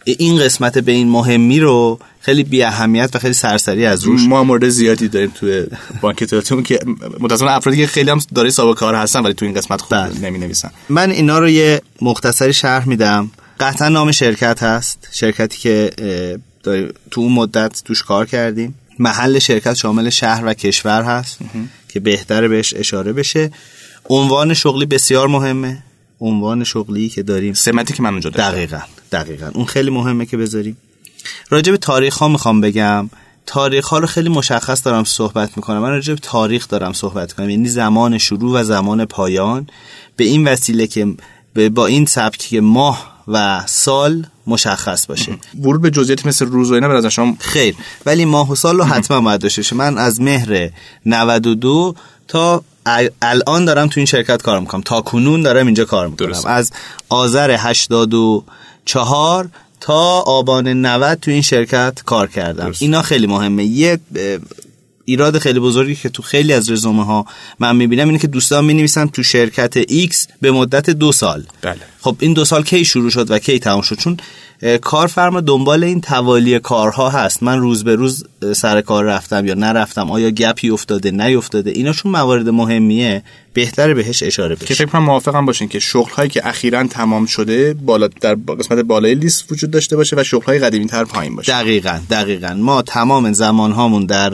این 0.05 0.39
قسمت 0.39 0.77
به 0.77 0.91
این 0.91 1.09
مهمی 1.09 1.59
رو 1.59 1.99
خیلی 2.19 2.43
بی 2.43 2.63
اهمیت 2.63 3.15
و 3.15 3.19
خیلی 3.19 3.33
سرسری 3.33 3.85
از 3.85 4.03
روش 4.03 4.21
ما 4.27 4.43
مورد 4.43 4.69
زیادی 4.69 5.07
داریم 5.07 5.31
توی 5.35 5.65
بانک 6.01 6.25
که 6.63 6.79
متاسفانه 7.19 7.51
افرادی 7.51 7.77
که 7.77 7.87
خیلی 7.87 8.09
هم 8.09 8.19
داره 8.35 8.49
سابقه 8.49 8.79
کار 8.79 8.95
هستن 8.95 9.19
ولی 9.19 9.33
تو 9.33 9.45
این 9.45 9.53
قسمت 9.53 9.81
خوب 9.81 9.97
بله. 9.97 10.19
نمی 10.19 10.39
نویسن 10.39 10.71
من 10.89 11.11
اینا 11.11 11.39
رو 11.39 11.49
یه 11.49 11.81
مختصری 12.01 12.53
شرح 12.53 12.87
میدم. 12.87 13.31
قطعا 13.59 13.89
نام 13.89 14.11
شرکت 14.11 14.63
هست. 14.63 15.07
شرکتی 15.11 15.59
که 15.59 15.91
تو 17.11 17.21
اون 17.21 17.31
مدت 17.31 17.81
توش 17.85 18.03
کار 18.03 18.25
کردیم. 18.25 18.75
محل 18.99 19.39
شرکت 19.39 19.73
شامل 19.73 20.09
شهر 20.09 20.45
و 20.45 20.53
کشور 20.53 21.03
هست. 21.03 21.39
که 21.93 21.99
بهتره 21.99 22.47
بهش 22.47 22.73
اشاره 22.73 23.13
بشه. 23.13 23.51
عنوان 24.09 24.53
شغلی 24.53 24.85
بسیار 24.85 25.27
مهمه. 25.27 25.83
عنوان 26.19 26.63
شغلی 26.63 27.09
که 27.09 27.23
داریم. 27.23 27.53
سمتی 27.53 27.93
که 27.93 28.03
من 28.03 28.09
اونجا 28.09 28.29
داشتم. 28.29 28.51
دقیقا 28.51 28.79
دقیقا. 29.11 29.51
اون 29.53 29.65
خیلی 29.65 29.89
مهمه 29.89 30.25
که 30.25 30.37
بذاریم. 30.37 30.77
راجع 31.49 31.71
به 31.71 31.77
تاریخ 31.77 32.17
ها 32.17 32.27
می‌خوام 32.27 32.61
بگم. 32.61 33.09
تاریخ 33.45 33.87
ها 33.87 33.97
رو 33.97 34.07
خیلی 34.07 34.29
مشخص 34.29 34.85
دارم 34.85 35.03
صحبت 35.03 35.57
می‌کنم. 35.57 35.79
من 35.79 35.89
راجع 35.89 36.13
به 36.13 36.19
تاریخ 36.19 36.67
دارم 36.67 36.93
صحبت 36.93 37.33
کنم 37.33 37.49
یعنی 37.49 37.69
زمان 37.69 38.17
شروع 38.17 38.59
و 38.59 38.63
زمان 38.63 39.05
پایان. 39.05 39.67
به 40.15 40.23
این 40.23 40.47
وسیله 40.47 40.87
که 40.87 41.07
با 41.73 41.85
این 41.85 42.05
سبکی 42.05 42.49
که 42.49 42.61
ماه 42.61 43.20
و 43.31 43.63
سال 43.65 44.25
مشخص 44.47 45.05
باشه. 45.05 45.31
ورود 45.63 45.81
به 45.81 45.91
جزئیات 45.91 46.25
مثل 46.25 46.45
روز 46.45 46.71
و 46.71 46.73
اینا 46.73 46.91
از 46.91 47.05
شما 47.05 47.35
خیر. 47.39 47.75
ولی 48.05 48.25
ماه 48.25 48.51
و 48.51 48.55
سال 48.55 48.77
رو 48.77 48.83
حتما 48.93 49.21
باید 49.21 49.41
داشته 49.41 49.75
من 49.75 49.97
از 49.97 50.21
مهر 50.21 50.69
92 51.05 51.95
تا 52.27 52.63
الان 53.21 53.65
دارم 53.65 53.87
تو 53.87 53.99
این 53.99 54.05
شرکت 54.05 54.41
کار 54.41 54.59
می‌کنم. 54.59 54.81
تا 54.81 55.01
کنون 55.01 55.41
دارم 55.41 55.65
اینجا 55.65 55.85
کار 55.85 56.07
می‌کنم. 56.07 56.41
از 56.45 56.71
آذر 57.09 57.51
84 57.51 59.49
تا 59.79 60.19
آبان 60.19 60.67
90 60.67 61.19
تو 61.19 61.31
این 61.31 61.41
شرکت 61.41 62.01
کار 62.05 62.27
کردم. 62.27 62.65
درست. 62.65 62.81
اینا 62.81 63.01
خیلی 63.01 63.27
مهمه. 63.27 63.63
یه 63.63 63.99
ایراد 65.05 65.39
خیلی 65.39 65.59
بزرگی 65.59 65.95
که 65.95 66.09
تو 66.09 66.23
خیلی 66.23 66.53
از 66.53 66.71
رزومه 66.71 67.05
ها 67.05 67.25
من 67.59 67.75
می‌بینم 67.75 68.07
اینه 68.07 68.19
که 68.19 68.27
دوستان 68.27 68.65
می 68.65 68.73
نویسن 68.73 69.07
تو 69.07 69.23
شرکت 69.23 69.83
X 69.83 70.15
به 70.41 70.51
مدت 70.51 70.89
دو 70.89 71.11
سال 71.11 71.43
بله. 71.61 71.79
خب 72.01 72.15
این 72.19 72.33
دو 72.33 72.45
سال 72.45 72.63
کی 72.63 72.85
شروع 72.85 73.09
شد 73.09 73.31
و 73.31 73.39
کی 73.39 73.59
تمام 73.59 73.81
شد 73.81 73.97
چون 73.97 74.17
کارفرما 74.81 75.41
دنبال 75.41 75.83
این 75.83 76.01
توالی 76.01 76.59
کارها 76.59 77.09
هست. 77.09 77.43
من 77.43 77.59
روز 77.59 77.83
به 77.83 77.95
روز 77.95 78.25
سر 78.55 78.81
کار 78.81 79.05
رفتم 79.05 79.45
یا 79.45 79.53
نرفتم 79.53 80.11
آیا 80.11 80.29
گپی 80.29 80.69
افتاده 80.69 81.11
نیفتاده 81.11 81.71
اینا 81.71 81.93
چون 81.93 82.11
موارد 82.11 82.49
مهمیه. 82.49 83.23
بهتره 83.53 83.93
بهش 83.93 84.23
اشاره 84.23 84.55
بشه. 84.55 84.65
که 84.65 84.73
فکر 84.73 84.85
کنم 84.85 85.03
موافقم 85.03 85.45
باشین 85.45 85.67
که 85.67 85.79
شغل 85.79 86.11
هایی 86.11 86.29
که 86.29 86.47
اخیرا 86.47 86.87
تمام 86.87 87.25
شده 87.25 87.73
بالا 87.73 88.07
در 88.07 88.35
قسمت 88.35 88.79
بالای 88.79 89.15
لیست 89.15 89.51
وجود 89.51 89.71
داشته 89.71 89.95
باشه 89.95 90.15
و 90.15 90.23
شغل 90.23 90.45
های 90.45 90.59
قدیمی 90.59 90.85
تر 90.85 91.03
پایین 91.03 91.35
باشه. 91.35 91.51
دقیقا 91.51 91.99
دقیقا. 92.09 92.53
ما 92.53 92.81
تمام 92.81 93.33
زمان 93.33 93.71
هامون 93.71 94.05
در 94.05 94.29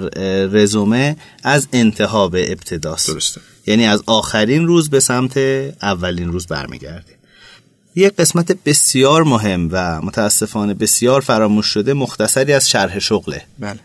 رزومه 0.46 1.16
از 1.44 1.68
انتها 1.74 2.28
به 2.28 2.52
ابتداست. 2.52 3.12
درسته. 3.12 3.42
یعنی 3.68 3.86
از 3.86 4.04
آخرین 4.06 4.68
روز 4.68 4.90
به 4.90 5.00
سمت 5.00 5.38
اولین 5.82 6.32
روز 6.32 6.48
برمیگردیم. 6.48 7.17
یک 7.98 8.16
قسمت 8.16 8.52
بسیار 8.66 9.24
مهم 9.24 9.70
و 9.72 10.02
متاسفانه 10.02 10.74
بسیار 10.74 11.22
فراموش 11.22 11.66
شده 11.66 11.94
مختصری 11.94 12.54
از 12.54 12.70
شرح 12.70 13.00
شغله. 13.00 13.42
بله. 13.60 13.80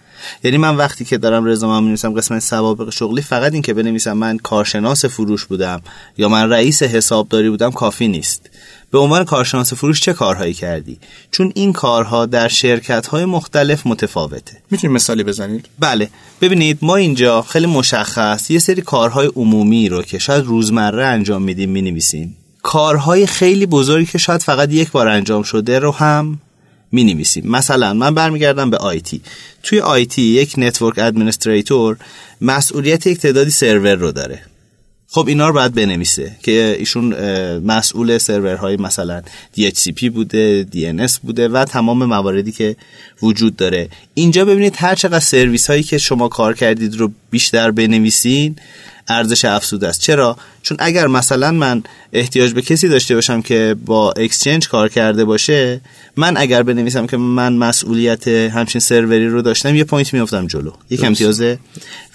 یعنی 0.45 0.57
من 0.57 0.77
وقتی 0.77 1.05
که 1.05 1.19
دارم 1.19 1.45
رزومه 1.45 1.81
می 1.81 1.87
نویسم 1.89 2.15
قسمت 2.15 2.39
سوابق 2.39 2.91
شغلی 2.91 3.23
فقط 3.23 3.53
این 3.53 3.63
که 3.63 3.75
بنویسم 3.75 4.13
من 4.13 4.39
کارشناس 4.39 5.05
فروش 5.05 5.45
بودم 5.45 5.83
یا 6.19 6.29
من 6.29 6.51
رئیس 6.51 6.83
حسابداری 6.83 7.51
بودم 7.51 7.71
کافی 7.71 8.09
نیست. 8.09 8.51
به 8.91 8.99
عنوان 8.99 9.25
کارشناس 9.25 9.73
فروش 9.73 10.01
چه 10.01 10.13
کارهایی 10.13 10.55
کردی؟ 10.55 10.99
چون 11.31 11.53
این 11.55 11.73
کارها 11.73 12.27
در 12.27 12.49
شرکت 12.49 13.07
های 13.07 13.25
مختلف 13.25 13.87
متفاوته. 13.87 14.57
می‌تونید 14.71 14.97
مثالی 14.97 15.25
بزنید؟ 15.25 15.69
بله. 15.79 16.11
ببینید 16.41 16.79
ما 16.83 16.97
اینجا 16.97 17.43
خیلی 17.43 17.67
مشخص 17.67 18.51
یه 18.51 18.59
سری 18.59 18.83
کارهای 18.83 19.27
عمومی 19.37 19.89
رو 19.89 20.03
که 20.03 20.19
شاید 20.19 20.45
روزمره 20.45 21.07
انجام 21.07 21.43
میدیم 21.43 21.71
می‌نویسیم. 21.71 22.37
کارهای 22.63 23.27
خیلی 23.27 23.67
بزرگی 23.67 24.07
که 24.07 24.19
شاید 24.19 24.43
فقط 24.43 24.73
یک 24.73 24.91
بار 24.91 25.09
انجام 25.09 25.43
شده 25.43 25.79
رو 25.79 25.93
هم 25.93 26.41
می 26.93 27.05
نویسیم 27.05 27.47
مثلا 27.47 27.95
من 27.95 28.15
برمیگردم 28.15 28.71
به 28.71 28.77
IT 28.77 29.21
توی 29.63 29.81
IT 29.81 30.23
یک 30.23 30.55
network 30.59 30.99
administrator 30.99 31.97
مسئولیت 32.41 33.07
یک 33.07 33.19
تعدادی 33.19 33.51
سرور 33.51 33.95
رو 33.95 34.13
داره. 34.13 34.43
خب 35.09 35.29
اینا 35.29 35.49
رو 35.49 35.55
باید 35.55 35.75
بنویسه 35.75 36.37
که 36.43 36.77
ایشون 36.79 37.15
مسئول 37.59 38.19
سرورهای 38.19 38.77
مثلا 38.77 39.23
DHCP 39.57 40.05
بوده 40.05 40.67
DNS 40.73 41.19
بوده 41.23 41.49
و 41.49 41.65
تمام 41.65 42.05
مواردی 42.05 42.53
که 42.53 42.77
وجود 43.23 43.57
داره. 43.57 43.89
اینجا 44.15 44.45
ببینید 44.45 44.75
هر 44.77 44.95
چقدر 44.95 45.21
سرویس 45.21 45.71
هایی 45.71 45.83
که 45.83 45.99
شما 45.99 46.29
کار 46.29 46.55
کردید 46.55 46.97
رو 46.97 47.13
بیشتر 47.31 47.71
بنویسین 47.71 48.57
ارزش 49.09 49.45
افزوده 49.45 49.89
است. 49.89 50.01
چرا؟ 50.01 50.37
چون 50.63 50.77
اگر 50.81 51.07
مثلا 51.07 51.51
من 51.51 51.83
احتیاج 52.13 52.53
به 52.53 52.63
کسی 52.63 52.89
داشته 52.89 53.15
باشم 53.15 53.43
که 53.43 53.77
با 53.85 54.13
Exchange 54.13 54.69
کار 54.69 54.89
کرده 54.89 55.25
باشه 55.25 55.81
من 56.17 56.37
اگر 56.37 56.63
بنویسم 56.63 57.07
که 57.07 57.17
من 57.17 57.53
مسئولیت 57.53 58.29
همچین 58.29 58.81
سروری 58.81 59.29
رو 59.29 59.43
داشتم 59.43 59.75
یه 59.75 59.85
point 59.85 60.15
میافتم 60.15 60.47
جلو. 60.47 60.73
یک 60.91 61.05
امتیاز 61.05 61.43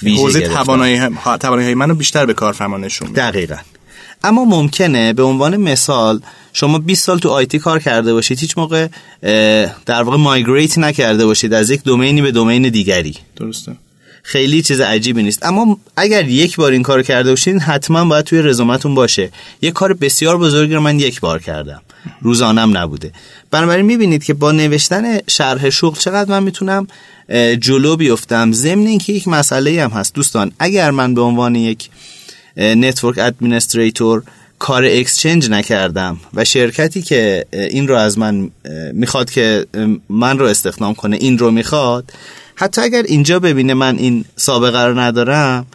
ویژه 0.03 0.47
توانایی 0.47 1.01
توانایی 1.39 1.73
منو 1.73 1.95
بیشتر 1.95 2.25
به 2.25 2.33
کارفرما 2.33 2.77
نشون 2.77 3.11
دقیقاً. 3.11 3.57
اما 4.23 4.45
ممکنه 4.45 5.13
به 5.13 5.23
عنوان 5.23 5.57
مثال 5.57 6.21
شما 6.53 6.79
20 6.79 7.05
سال 7.05 7.19
تو 7.19 7.29
IT 7.29 7.59
کار 7.59 7.79
کرده 7.79 8.13
باشید 8.13 8.39
هیچ 8.39 8.57
موقع 8.57 8.87
در 9.85 10.03
واقع 10.03 10.17
migrate 10.17 10.77
نکرده 10.77 11.25
باشید 11.25 11.53
از 11.53 11.69
یک 11.69 11.83
domain 11.83 12.16
ی 12.16 12.21
به 12.21 12.31
domain 12.31 12.69
دیگری. 12.69 13.15
درسته. 13.35 13.75
خیلی 14.27 14.61
چیز 14.61 14.81
عجیبی 14.81 15.23
نیست. 15.23 15.45
اما 15.45 15.77
اگر 15.97 16.27
یک 16.27 16.55
بار 16.55 16.71
این 16.71 16.83
کارو 16.83 17.03
کرده 17.03 17.29
باشین 17.29 17.59
حتما 17.59 18.05
باید 18.05 18.25
توی 18.25 18.41
رزومتون 18.41 18.95
باشه. 18.95 19.29
یه 19.61 19.71
کار 19.71 19.93
بسیار 19.93 20.37
بزرگی 20.37 20.73
رو 20.73 20.81
من 20.81 20.99
یک 20.99 21.19
بار 21.19 21.39
کردم. 21.39 21.81
روزانم 22.21 22.77
نبوده. 22.77 23.11
بنابراین 23.51 23.85
می‌بینید 23.85 24.23
که 24.23 24.33
با 24.33 24.51
نوشتن 24.51 25.17
شرح 25.27 25.69
شغل 25.69 25.99
چقدر 25.99 26.31
من 26.31 26.43
می‌تونم 26.43 26.87
جلو 27.59 27.95
بیفتم. 27.95 28.51
ضمن 28.51 28.87
اینکه 28.87 29.13
یک 29.13 29.27
مسئله 29.27 29.83
هم 29.83 29.89
هست. 29.89 30.13
دوستان 30.13 30.51
اگر 30.59 30.91
من 30.91 31.13
به 31.13 31.21
عنوان 31.21 31.55
یک 31.55 31.89
network 32.57 33.17
administrator 33.17 34.23
کار 34.59 34.85
Exchange 34.85 35.49
نکردم 35.49 36.19
و 36.33 36.45
شرکتی 36.45 37.01
که 37.01 37.45
این 37.51 37.87
رو 37.87 37.95
از 37.95 38.17
من 38.17 38.51
می‌خواد 38.93 39.31
که 39.31 39.65
من 40.09 40.39
رو 40.39 40.45
استخدام 40.45 40.95
کنه 40.95 41.17
این 41.17 41.37
رو 41.37 41.51
می‌خواد 41.51 42.13
حتی 42.59 42.81
اگر 42.81 43.03
اینجا 43.03 43.39
ببینه 43.39 43.73
من 43.73 43.97
این 43.97 44.25
سابقه 44.35 44.83
رو 44.83 44.99
ندارم 44.99 45.65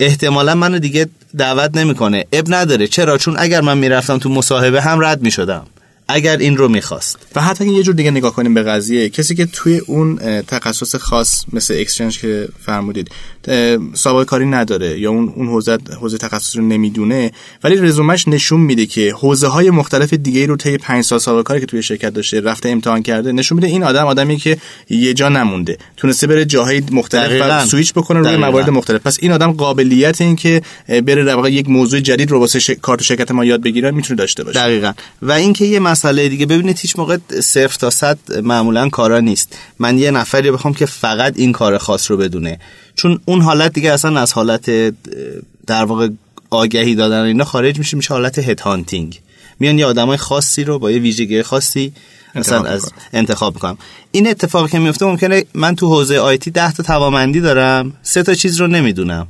احتمالا 0.00 0.54
منو 0.54 0.78
دیگه 0.78 1.06
دعوت 1.38 1.76
نمی‌کنه. 1.76 2.26
اب 2.32 2.44
نداره. 2.48 2.86
چرا؟ 2.86 3.18
چون 3.18 3.36
اگر 3.38 3.60
من 3.60 3.78
می‌رفتم 3.78 4.18
تو 4.18 4.28
مصاحبه 4.28 4.82
هم 4.82 5.04
رد 5.04 5.22
می‌شدم. 5.22 5.66
اگر 6.08 6.36
این 6.36 6.56
رو 6.56 6.68
می‌خواست. 6.68 7.18
و 7.34 7.40
حتی 7.40 7.66
یه 7.66 7.82
جور 7.82 7.94
دیگه 7.94 8.10
نگاه 8.10 8.34
کنیم 8.34 8.54
به 8.54 8.62
قضیه 8.62 9.08
کسی 9.08 9.34
که 9.34 9.46
توی 9.46 9.78
اون 9.78 10.16
تخصص 10.42 10.96
خاص 10.96 11.44
مثل 11.52 11.76
اکسچنج 11.78 12.18
که 12.20 12.48
فرمودید 12.66 13.10
سابقه 13.94 14.24
کاری 14.24 14.46
نداره 14.46 15.00
یا 15.00 15.10
اون 15.10 15.32
اون 15.36 15.48
حوزه 15.48 15.78
حوزه 16.00 16.18
تخصص 16.18 16.56
رو 16.56 16.62
نمی‌دونه 16.62 17.32
ولی 17.64 17.76
رزومش 17.76 18.28
نشون 18.28 18.60
میده 18.60 18.86
که 18.86 19.14
حوزه 19.14 19.46
های 19.46 19.70
مختلف 19.70 20.14
دیگه 20.14 20.46
رو 20.46 20.56
طی 20.56 20.78
5 20.78 21.04
سال 21.04 21.18
سابقه 21.18 21.42
کاری 21.42 21.60
که 21.60 21.66
توی 21.66 21.82
شرکت 21.82 22.10
داشته 22.14 22.40
رفته 22.40 22.68
امتحان 22.68 23.02
کرده 23.02 23.32
نشون 23.32 23.56
میده 23.56 23.66
این 23.66 23.84
آدم 23.84 24.06
آدمی 24.06 24.36
که 24.36 24.56
یه 24.90 25.14
جا 25.14 25.28
نمونده. 25.28 25.78
تونسته 25.96 26.26
بره 26.26 26.44
جاهای 26.44 26.82
مختلف 26.90 27.42
و 27.42 27.64
سویچ 27.66 27.92
بکنه 27.92 28.20
روی 28.20 28.36
موارد 28.36 28.70
مختلف. 28.70 29.00
پس 29.00 29.18
این 29.20 29.32
آدم 29.32 29.52
قابلیت 29.52 30.20
این 30.20 30.36
که 30.36 30.62
بره 30.88 31.24
در 31.24 31.48
یک 31.48 31.68
موضوع 31.68 32.00
جدید 32.00 32.30
رو 32.30 32.38
واسه 32.38 32.60
ش... 32.60 32.70
کارت 32.70 33.02
شرکت 33.02 33.30
ما 33.30 33.44
یاد 33.44 33.62
بگیره 33.62 33.90
می‌تونه 33.90 34.18
داشته 34.18 34.44
باشه. 34.44 34.58
دقیقاً. 34.58 34.92
و 35.22 35.32
اینکه 35.32 35.64
یه 35.64 35.80
مسئله 35.92 36.28
دیگه. 36.28 36.46
ببینید 36.46 36.78
هیچ 36.78 36.98
موقع 36.98 37.16
صفر 37.42 37.76
تا 37.78 37.90
صد 37.90 38.18
معمولا 38.42 38.88
کارا 38.88 39.20
نیست. 39.20 39.58
من 39.78 39.98
یه 39.98 40.10
نفری 40.10 40.50
بخوام 40.50 40.74
که 40.74 40.86
فقط 40.86 41.32
این 41.36 41.52
کار 41.52 41.78
خاص 41.78 42.10
رو 42.10 42.16
بدونه. 42.16 42.58
چون 42.94 43.20
اون 43.24 43.42
حالت 43.42 43.72
دیگه 43.72 43.92
اصلا 43.92 44.20
از 44.20 44.32
حالت 44.32 44.70
در 45.66 45.84
واقع 45.84 46.08
آگهی 46.50 46.94
دادن 46.94 47.22
اینا 47.22 47.44
خارج 47.44 47.78
میشه 47.78 47.96
میشه 47.96 48.14
حالت 48.14 48.38
هد 48.38 48.60
هانتینگ 48.60 49.20
میان 49.60 49.78
یه 49.78 49.86
آدمای 49.86 50.16
خاصی 50.16 50.64
رو 50.64 50.78
با 50.78 50.90
یه 50.90 50.98
ویژگی 50.98 51.42
خاصی 51.42 51.92
مثلا 52.34 52.62
از 52.62 52.92
انتخاب 53.12 53.54
می‌کنم. 53.54 53.78
این 54.12 54.28
اتفاقی 54.28 54.70
که 54.70 54.78
میفته 54.78 55.06
ممکنه 55.06 55.44
من 55.54 55.76
تو 55.76 55.86
حوزه 55.86 56.16
آیتی 56.16 56.50
10 56.50 56.72
تا 56.72 56.82
توامندی 56.82 57.40
دارم 57.40 57.92
سه 58.02 58.22
تا 58.22 58.34
چیز 58.34 58.60
رو 58.60 58.66
نمی‌دونم. 58.66 59.26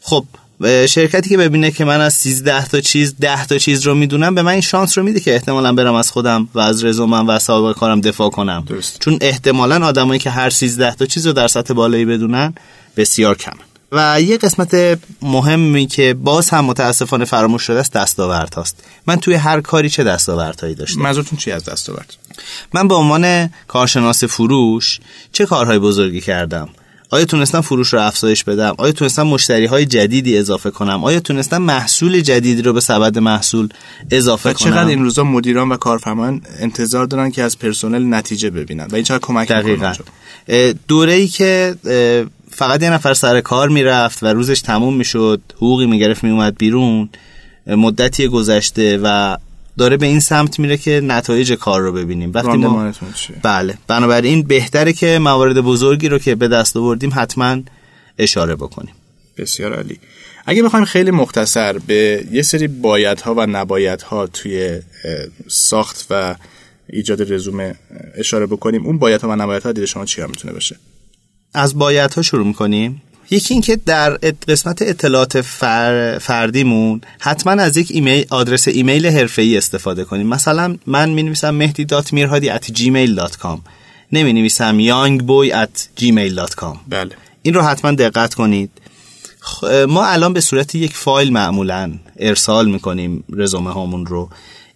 خب 0.00 0.24
شرکتی 0.62 1.28
که 1.28 1.36
ببینه 1.36 1.70
که 1.70 1.84
من 1.84 2.00
از 2.00 2.14
13 2.14 2.66
تا 2.66 2.80
چیز 2.80 3.14
10 3.20 3.46
تا 3.46 3.58
چیز 3.58 3.86
رو 3.86 3.94
می‌دونم 3.94 4.34
به 4.34 4.42
من 4.42 4.52
این 4.52 4.60
شانس 4.60 4.98
رو 4.98 5.04
میده 5.04 5.20
که 5.20 5.34
احتمالا 5.34 5.72
برم 5.72 5.94
از 5.94 6.10
خودم 6.10 6.48
و 6.54 6.58
از 6.58 6.84
رزومم 6.84 7.28
و 7.28 7.38
سابقه 7.38 7.80
کارم 7.80 8.00
دفاع 8.00 8.30
کنم. 8.30 8.64
درست. 8.66 9.00
چون 9.00 9.18
احتمالا 9.20 9.86
آدمایی 9.86 10.20
که 10.20 10.30
هر 10.30 10.50
13 10.50 10.94
تا 10.94 11.06
چیز 11.06 11.26
رو 11.26 11.32
در 11.32 11.48
سطح 11.48 11.74
بالایی 11.74 12.04
بدونن 12.04 12.54
بسیار 12.96 13.34
کم 13.34 13.56
و 13.92 14.20
یه 14.20 14.36
قسمت 14.36 14.98
مهمی 15.22 15.86
که 15.86 16.14
باز 16.14 16.50
هم 16.50 16.64
متاسفانه 16.64 17.24
فراموش 17.24 17.62
شده 17.62 17.80
است 17.80 17.92
دستاورد 17.92 18.54
هاست 18.54 18.84
من 19.06 19.16
توی 19.16 19.34
هر 19.34 19.60
کاری 19.60 19.90
چه 19.90 20.04
دستاوردهایی 20.04 20.74
داشتم؟ 20.74 21.00
منظورتون 21.00 21.38
چی 21.38 21.52
از 21.52 21.64
دستاورد؟ 21.64 22.14
من 22.74 22.88
به 22.88 22.94
عنوان 22.94 23.50
کارشناس 23.68 24.24
فروش 24.24 25.00
چه 25.32 25.46
کارهای 25.46 25.78
بزرگی 25.78 26.20
کردم؟ 26.20 26.68
آیا 27.14 27.24
تونستم 27.24 27.60
فروش 27.60 27.92
رو 27.92 28.00
افزایش 28.00 28.44
بدم؟ 28.44 28.74
آیا 28.78 28.92
تونستم 28.92 29.22
مشتری 29.22 29.66
های 29.66 29.86
جدیدی 29.86 30.38
اضافه 30.38 30.70
کنم؟ 30.70 31.04
آیا 31.04 31.20
تونستم 31.20 31.62
محصول 31.62 32.20
جدیدی 32.20 32.62
رو 32.62 32.72
به 32.72 32.80
سبد 32.80 33.18
محصول 33.18 33.68
اضافه 34.10 34.50
و 34.50 34.52
کنم؟ 34.52 34.70
چقدر 34.70 34.88
این 34.88 35.02
روزا 35.02 35.24
مدیران 35.24 35.68
و 35.68 35.76
کارفرمان 35.76 36.40
انتظار 36.58 37.06
دارن 37.06 37.30
که 37.30 37.42
از 37.42 37.58
پرسنل 37.58 38.14
نتیجه 38.14 38.50
ببینن 38.50 38.86
و 38.90 38.94
این 38.94 39.04
چقدر 39.04 39.18
کمک 39.18 39.48
دقیقاً. 39.48 39.92
دوره 40.88 41.12
ای 41.12 41.28
که 41.28 41.74
فقط 42.50 42.82
یه 42.82 42.90
نفر 42.90 43.14
سر 43.14 43.40
کار 43.40 43.68
می‌رفت 43.68 44.22
و 44.22 44.26
روزش 44.26 44.60
تموم 44.60 44.96
می‌شد 44.96 45.40
حقوقی 45.56 45.86
می‌گرفت 45.86 46.24
میومد 46.24 46.58
بیرون 46.58 47.08
مدتی 47.66 48.28
گذشته 48.28 49.00
و 49.02 49.36
داره 49.78 49.96
به 49.96 50.06
این 50.06 50.20
سمت 50.20 50.58
میره 50.58 50.76
که 50.76 51.00
نتایج 51.04 51.52
کار 51.52 51.80
رو 51.80 51.92
ببینیم. 51.92 52.30
وقتی 52.34 52.56
ما 52.56 52.92
بله. 53.42 53.78
بنابراین 53.86 54.42
بهتره 54.42 54.92
که 54.92 55.18
موارد 55.18 55.60
بزرگی 55.60 56.08
رو 56.08 56.18
که 56.18 56.34
به 56.34 56.48
دست 56.48 56.76
آوردیم 56.76 57.12
حتما 57.14 57.62
اشاره 58.18 58.54
بکنیم. 58.54 58.94
بسیار 59.36 59.74
عالی. 59.74 59.98
اگه 60.46 60.62
بخوایم 60.62 60.84
خیلی 60.84 61.10
مختصر 61.10 61.78
به 61.78 62.26
یه 62.32 62.42
سری 62.42 62.68
بایدها 62.68 63.34
و 63.34 63.46
نبایدها 63.46 64.26
توی 64.26 64.80
ساخت 65.48 66.06
و 66.10 66.34
ایجاد 66.88 67.32
رزومه 67.32 67.74
اشاره 68.14 68.46
بکنیم 68.46 68.86
اون 68.86 68.98
بایدها 68.98 69.28
و 69.28 69.36
نبایدها 69.36 69.72
دید 69.72 69.84
شما 69.84 70.04
چی 70.04 70.22
می‌تونه 70.22 70.54
باشه؟ 70.54 70.76
از 71.54 71.78
بایدها 71.78 72.22
شروع 72.22 72.46
می‌کنیم. 72.46 73.02
یکی 73.30 73.54
اینکه 73.54 73.76
در 73.76 74.10
قسمت 74.48 74.82
اطلاعات 74.82 75.40
فر... 75.40 76.18
فردیمون 76.18 77.00
حتما 77.18 77.52
از 77.52 77.76
یک 77.76 77.88
ایمیل 77.90 78.24
آدرس 78.30 78.68
ایمیل 78.68 79.06
حرفه‌ای 79.06 79.56
استفاده 79.56 80.04
کنیم. 80.04 80.26
مثلا 80.26 80.76
من 80.86 81.10
می 81.10 81.22
نویسم 81.22 81.50
مهدی 81.50 81.84
dot 81.84 82.12
میرهادی 82.12 82.50
at 82.50 82.62
gmail.com 82.62 83.58
نمی 84.12 84.32
نویسم 84.32 84.78
youngboy 84.78 85.52
at 85.52 86.00
gmail.com 86.00 86.76
بله. 86.88 87.10
این 87.42 87.54
رو 87.54 87.62
حتما 87.62 87.92
دقت 87.92 88.34
کنید. 88.34 88.70
ما 89.88 90.06
الان 90.06 90.32
به 90.32 90.40
صورت 90.40 90.74
یک 90.74 90.96
فایل 90.96 91.32
معمولا 91.32 91.92
ارسال 92.16 92.68
می‌کنیم 92.68 93.24
رزومه 93.32 93.72
هامون 93.72 94.06
رو. 94.06 94.28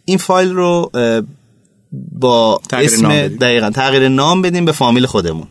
این 0.04 0.18
فایل 0.18 0.52
رو 0.52 0.90
با 2.12 2.60
اسم 2.72 3.28
دقیقا 3.28 3.70
تغییر 3.70 4.08
نام 4.08 4.42
بدیم 4.42 4.64
به 4.64 4.72
فامیل 4.72 5.06
خودمون. 5.06 5.46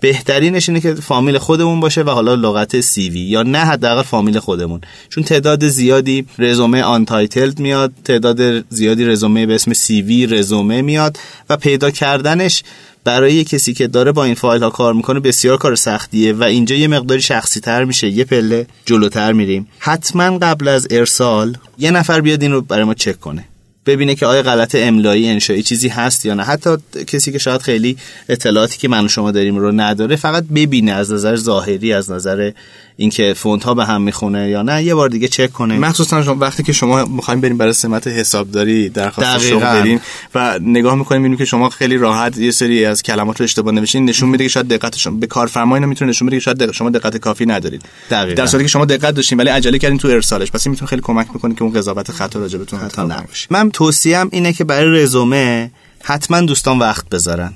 بهترینش 0.00 0.68
اینه 0.68 0.80
که 0.80 0.94
فامیل 0.94 1.38
خودمون 1.38 1.80
باشه 1.80 2.02
و 2.02 2.10
حالا 2.10 2.34
لغت 2.34 2.80
CV 2.80 3.20
یا 3.20 3.42
نه 3.42 3.58
حداقل 3.58 4.02
فامیل 4.02 4.38
خودمون. 4.38 4.80
چون 5.08 5.24
تعداد 5.24 5.68
زیادی 5.68 6.26
رزومه 6.38 6.82
untitled 6.82 7.58
میاد 7.58 7.92
تعداد 8.04 8.64
زیادی 8.68 9.04
رزومه 9.04 9.46
به 9.46 9.54
اسم 9.54 9.72
CV 9.72 10.26
رزومه 10.26 10.82
میاد 10.82 11.18
و 11.50 11.56
پیدا 11.56 11.90
کردنش 11.90 12.62
برای 13.04 13.44
کسی 13.44 13.74
که 13.74 13.86
داره 13.86 14.12
با 14.12 14.24
این 14.24 14.34
فایل 14.34 14.62
ها 14.62 14.70
کار 14.70 14.94
می‌کنه 14.94 15.20
بسیار 15.20 15.56
کار 15.56 15.74
سختیه 15.74 16.32
و 16.32 16.42
اینجا 16.42 16.76
یه 16.76 16.88
مقداری 16.88 17.22
شخصی 17.22 17.60
تر 17.60 17.84
میشه 17.84 18.08
یه 18.08 18.24
پله 18.24 18.66
جلوتر 18.86 19.32
میریم. 19.32 19.66
حتما 19.78 20.38
قبل 20.38 20.68
از 20.68 20.86
ارسال 20.90 21.56
یه 21.78 21.90
نفر 21.90 22.20
بیاد 22.20 22.42
این 22.42 22.52
رو 22.52 22.60
برای 22.60 22.84
ما 22.84 22.94
چک 22.94 23.20
کنه. 23.20 23.44
ببینه 23.86 24.14
که 24.14 24.26
آیا 24.26 24.42
غلط 24.42 24.74
املایی 24.74 25.28
انشایی 25.28 25.62
چیزی 25.62 25.88
هست 25.88 26.26
یا 26.26 26.34
نه. 26.34 26.42
حتی 26.42 26.70
کسی 27.06 27.32
که 27.32 27.38
شاید 27.38 27.62
خیلی 27.62 27.96
اطلاعاتی 28.28 28.78
که 28.78 28.88
من 28.88 29.04
و 29.04 29.08
شما 29.08 29.30
داریم 29.30 29.56
رو 29.56 29.72
نداره 29.72 30.16
فقط 30.16 30.44
ببینه 30.44 30.92
از 30.92 31.12
نظر 31.12 31.36
ظاهری 31.36 31.92
از 31.92 32.10
نظر 32.10 32.50
اینکه 32.96 33.34
فونت 33.34 33.64
ها 33.64 33.74
به 33.74 33.84
هم 33.84 34.02
می‌خونه 34.02 34.48
یا 34.48 34.62
نه. 34.62 34.84
یه 34.84 34.94
بار 34.94 35.08
دیگه 35.08 35.28
چک 35.28 35.52
کنه. 35.52 35.78
مخصوصا 35.78 36.22
شما 36.22 36.34
وقتی 36.34 36.62
که 36.62 36.72
شما 36.72 37.04
می‌خوایم 37.04 37.40
بریم 37.40 37.58
برای 37.58 37.72
سمت 37.72 38.06
حسابداری 38.06 38.88
درخواست 38.88 39.46
شغل 39.46 39.60
بریم 39.60 40.00
و 40.34 40.58
نگاه 40.62 40.94
می‌کنیم 40.94 41.22
می‌بینیم 41.22 41.38
که 41.38 41.44
شما 41.44 41.68
خیلی 41.68 41.96
راحت 41.96 42.38
یه 42.38 42.50
سری 42.50 42.84
از 42.84 43.02
کلمات 43.02 43.40
رو 43.40 43.44
اشتباه 43.44 43.74
نوشتین 43.74 44.04
نشون 44.04 44.28
میده 44.28 44.44
که 44.44 44.48
شاید 44.48 44.68
دقتشون 44.68 45.20
به 45.20 45.26
کارفرما 45.26 45.76
اینو 45.76 45.86
می‌تونه 45.86 46.08
نشون 46.08 46.28
بده 46.28 46.36
که 46.36 46.40
شاید 46.42 46.56
دقت 46.56 46.72
شما 46.72 46.90
دقت 46.90 47.16
کافی 47.16 47.46
ندارید. 47.46 47.82
دقیقاً. 48.10 48.34
در 48.34 48.46
صورتی 48.46 48.64
که 48.64 48.70
شما 48.70 48.84
دقت 48.84 49.14
داشتین 49.14 49.38
ولی 49.40 49.48
عجله 49.48 49.78
کردین 49.78 49.98
تو 49.98 50.08
ارسالش. 50.08 50.50
پس 50.50 50.66
این 50.66 50.70
می‌تونه 50.70 50.88
خیلی 50.88 51.02
کمک 51.02 51.28
بکنه 51.28 51.54
که 51.54 51.62
اون 51.62 51.72
قضاوت 51.72 52.10
خطا 52.10 52.38
راجبتون 52.38 52.80
حتی 52.80 53.02
نباشه. 53.02 53.46
من 53.50 53.69
توصیهم 53.70 54.28
اینه 54.32 54.52
که 54.52 54.64
برای 54.64 55.02
رزومه 55.02 55.70
حتما 56.02 56.40
دوستان 56.40 56.78
وقت 56.78 57.08
بذارن. 57.08 57.52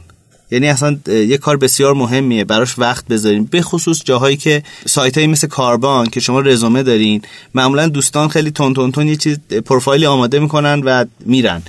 یعنی 0.50 0.68
اصلا 0.68 0.98
یه 1.06 1.38
کار 1.38 1.56
بسیار 1.56 1.94
مهمیه 1.94 2.44
براش 2.44 2.78
وقت 2.78 3.06
بذارین 3.06 3.44
به 3.44 3.62
خصوص 3.62 4.02
جاهایی 4.04 4.36
که 4.36 4.62
سایت 4.86 5.14
هایی 5.14 5.26
مثل 5.26 5.46
کاربان 5.46 6.06
که 6.06 6.20
شما 6.20 6.40
رزومه 6.40 6.82
دارین 6.82 7.22
معمولا 7.54 7.88
دوستان 7.88 8.28
خیلی 8.28 8.50
تون 8.50 8.74
تون 8.74 8.92
تون 8.92 9.08
یه 9.08 9.16
چیز 9.16 9.38
پروفایلی 9.64 10.06
آماده 10.06 10.38
می‌کنن 10.38 10.82
و 10.84 11.04
میرن. 11.26 11.62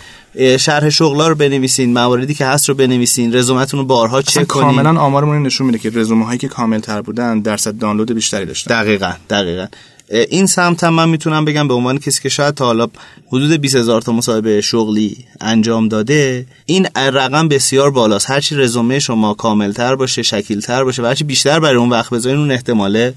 شرح 0.59 0.89
شغلا 0.89 1.27
رو 1.27 1.35
بنویسین 1.35 1.93
مواردی 1.93 2.33
که 2.33 2.45
هست 2.45 2.69
رو 2.69 2.75
بنویسین 2.75 3.35
رزومتون 3.35 3.79
رو 3.79 3.85
بارها 3.85 4.21
چک 4.21 4.47
کنین. 4.47 4.65
کاملا 4.65 4.99
آمارمون 4.99 5.43
نشون 5.43 5.67
میده 5.67 5.79
که 5.79 5.89
رزومه 5.89 6.25
هایی 6.25 6.39
که 6.39 6.47
کامل 6.47 6.79
تر 6.79 7.01
بودن 7.01 7.39
درصد 7.39 7.77
دانلود 7.77 8.11
بیشتری 8.11 8.45
داشتن. 8.45 8.81
دقیقاً 8.81 9.11
دقیقاً. 9.29 9.65
این 10.09 10.45
سمت 10.45 10.83
هم 10.83 10.93
من 10.93 11.09
می‌تونم 11.09 11.45
بگم 11.45 11.67
به 11.67 11.73
عنوان 11.73 11.97
کسی 11.97 12.21
که 12.21 12.29
شاید 12.29 12.53
تا 12.53 12.65
حالا 12.65 12.87
حدود 13.27 13.51
20 13.51 13.75
هزار 13.75 14.01
تا 14.01 14.11
مصاحبه 14.11 14.61
شغلی 14.61 15.17
انجام 15.41 15.87
داده 15.87 16.45
این 16.65 16.87
رقم 16.95 17.47
بسیار 17.47 17.91
بالاست. 17.91 18.29
هرچی 18.29 18.55
رزومه 18.55 18.99
شما 18.99 19.33
کاملتر 19.33 19.95
باشه 19.95 20.23
شکیلتر 20.23 20.83
باشه 20.83 21.01
و 21.01 21.05
هرچی 21.05 21.23
بیشتر 21.23 21.59
برای 21.59 21.77
اون 21.77 21.89
وقت 21.89 22.09
بذارین 22.09 22.39
اون 22.39 22.51
احتماله 22.51 23.13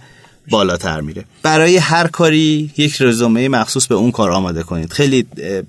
بالاتر 0.50 1.00
میره. 1.00 1.24
برای 1.42 1.76
هر 1.76 2.06
کاری 2.06 2.70
یک 2.76 2.96
رزومه 3.02 3.48
مخصوص 3.48 3.86
به 3.86 3.94
اون 3.94 4.10
کار 4.10 4.30
آماده 4.30 4.62
کنید. 4.62 4.92
خیلی 4.92 5.26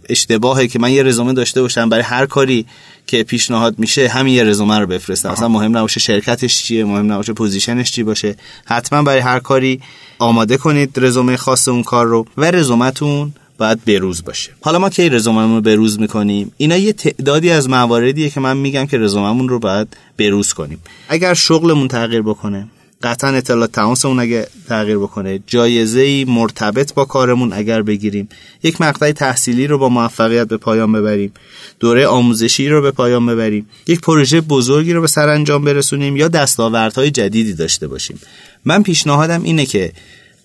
اشتباهه 0.10 0.68
که 0.68 0.80
من 0.80 0.92
یه 0.92 1.04
رزومه 1.04 1.34
داشته 1.34 1.62
باشم. 1.62 1.90
برای 1.90 2.04
هر 2.04 2.26
کاری 2.26 2.66
که 3.08 3.24
پیشنهاد 3.24 3.80
میشه 3.80 4.08
همین 4.08 4.34
یه 4.34 4.44
رزومه 4.44 4.80
رو 4.80 4.88
بفرستم. 4.88 5.30
اصلا 5.30 5.48
مهم 5.48 5.78
نباشه 5.78 6.00
شرکتش 6.00 6.64
چیه 6.64 6.86
مهم 6.86 7.12
نباشه 7.12 7.34
پوزیشنش 7.34 7.92
چی 7.92 8.04
باشه. 8.04 8.36
حتما 8.66 9.04
برای 9.04 9.20
هر 9.20 9.40
کاری 9.40 9.82
آماده 10.20 10.58
کنید 10.58 10.94
رزومه 10.98 11.38
خاص 11.38 11.68
اون 11.68 11.84
کار 11.84 12.06
رو 12.06 12.26
و 12.38 12.52
رزومتون 12.52 13.34
باید 13.58 13.86
بروز 13.86 14.24
باشه. 14.24 14.52
حالا 14.62 14.80
ما 14.80 14.90
کی 14.90 15.10
رزوممون 15.10 15.56
رو 15.56 15.62
بروز 15.62 16.00
می‌کنیم؟ 16.00 16.52
اینا 16.58 16.78
یه 16.78 16.94
تعدادی 16.94 17.50
از 17.50 17.70
مواردیه 17.70 18.30
که 18.30 18.40
من 18.40 18.58
میگم 18.58 18.86
که 18.86 18.98
رزوممون 18.98 19.50
رو 19.50 19.60
باید 19.60 19.98
بروز 20.18 20.54
کنیم. 20.54 20.80
اگر 21.10 21.34
شغلمون 21.34 21.88
تغییر 21.88 22.22
بکنه 22.22 22.68
قطعا 23.04 23.30
اطلاعات 23.30 23.72
تماسمون 23.72 24.20
اگه 24.20 24.48
تغییر 24.70 24.98
بکنه. 24.98 25.40
جایزه 25.48 26.00
ای 26.00 26.26
مرتبط 26.26 26.94
با 26.94 27.06
کارمون 27.06 27.54
اگر 27.54 27.82
بگیریم. 27.82 28.30
یک 28.64 28.82
مقطع 28.82 29.12
تحصیلی 29.12 29.68
رو 29.68 29.78
با 29.78 29.90
موفقیت 29.90 30.48
به 30.48 30.58
پایان 30.58 30.92
ببریم. 30.92 31.34
دوره 31.80 32.08
آموزشی 32.08 32.70
رو 32.70 32.82
به 32.82 32.92
پایان 32.92 33.26
ببریم. 33.26 33.70
یک 33.88 34.02
پروژه 34.02 34.42
بزرگی 34.42 34.94
رو 34.94 35.02
به 35.02 35.08
سرانجام 35.08 35.64
برسونیم 35.64 36.18
یا 36.18 36.28
دستاوردهای 36.28 37.12
جدیدی 37.12 37.54
داشته 37.54 37.88
باشیم. 37.88 38.20
من 38.66 38.84
پیشنهادم 38.84 39.44
اینه 39.44 39.66
که 39.66 39.92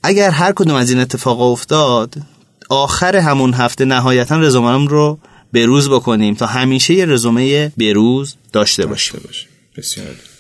اگر 0.03 0.31
هر 0.31 0.53
کدوم 0.53 0.75
از 0.75 0.91
این 0.91 1.01
اتفاق 1.01 1.41
افتاد 1.41 2.15
آخر 2.69 3.17
همون 3.17 3.55
هفته 3.55 3.85
نهایتا 3.85 4.37
رزومم 4.37 4.87
رو 4.87 5.19
بروز 5.53 5.91
بکنیم 5.91 6.35
تا 6.35 6.47
همیشه 6.47 6.95
یه 6.95 7.07
رزومه 7.07 7.73
بروز 7.77 8.35
داشته 8.53 8.87
باشیم. 8.87 9.21
بسیار. 9.77 10.34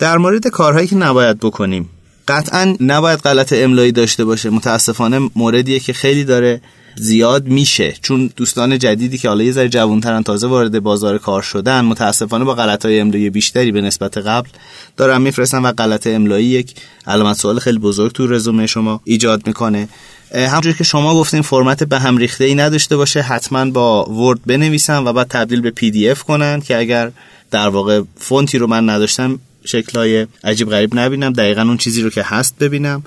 در 0.00 0.18
مورد 0.18 0.48
کارهایی 0.48 0.86
که 0.86 0.96
نباید 0.96 1.38
بکنیم. 1.38 1.88
قطعا 2.28 2.76
نباید 2.80 3.18
غلط 3.18 3.52
املایی 3.52 3.92
داشته 3.92 4.24
باشه. 4.24 4.50
متاسفانه 4.50 5.30
موردیه 5.36 5.80
که 5.80 5.92
خیلی 5.92 6.24
داره 6.24 6.60
زیاد 6.96 7.46
میشه. 7.46 7.94
چون 8.02 8.30
دوستان 8.36 8.78
جدیدی 8.78 9.18
که 9.18 9.28
حالا 9.28 9.44
یه 9.44 9.52
ذره 9.52 9.68
جوانترن 9.68 10.22
تازه 10.22 10.46
وارد 10.46 10.80
بازار 10.80 11.18
کار 11.18 11.42
شدن 11.42 11.80
متاسفانه 11.80 12.44
با 12.44 12.54
غلط 12.54 12.86
های 12.86 13.00
املایی 13.00 13.30
بیشتری 13.30 13.72
به 13.72 13.80
نسبت 13.80 14.18
قبل 14.18 14.48
دارن 14.96 15.22
میفرستن 15.22 15.62
و 15.62 15.72
غلط 15.72 16.06
املایی 16.06 16.46
یک 16.46 16.74
علامت 17.06 17.36
سوال 17.36 17.58
خیلی 17.58 17.78
بزرگ 17.78 18.12
تو 18.12 18.26
رزومه 18.26 18.66
شما 18.66 19.00
ایجاد 19.04 19.46
می‌کنه. 19.46 19.88
همونجوری 20.34 20.74
که 20.76 20.84
شما 20.84 21.14
گفتین 21.14 21.42
فرمت 21.42 21.84
به 21.84 21.98
هم 21.98 22.16
ریخته 22.16 22.44
ای 22.44 22.54
نداشته 22.54 22.96
باشه 22.96 23.20
حتما 23.20 23.70
با 23.70 24.04
ورد 24.04 24.40
بنویسن 24.46 25.04
و 25.04 25.12
بعد 25.12 25.26
تبدیل 25.28 25.60
به 25.60 25.70
پی 25.70 25.90
دی 25.90 26.10
اف 26.10 26.22
کنن 26.22 26.60
که 26.60 26.78
اگر 26.78 27.12
در 27.50 27.68
واقع 27.68 28.02
فونتی 28.16 28.58
رو 28.58 28.66
من 28.66 28.90
نداشتم 28.90 29.40
شکلای 29.70 30.26
عجیب 30.44 30.70
غریب 30.70 30.98
نبینم. 30.98 31.32
دقیقا 31.32 31.62
اون 31.62 31.76
چیزی 31.76 32.02
رو 32.02 32.10
که 32.10 32.22
هست 32.22 32.58
ببینم. 32.58 33.02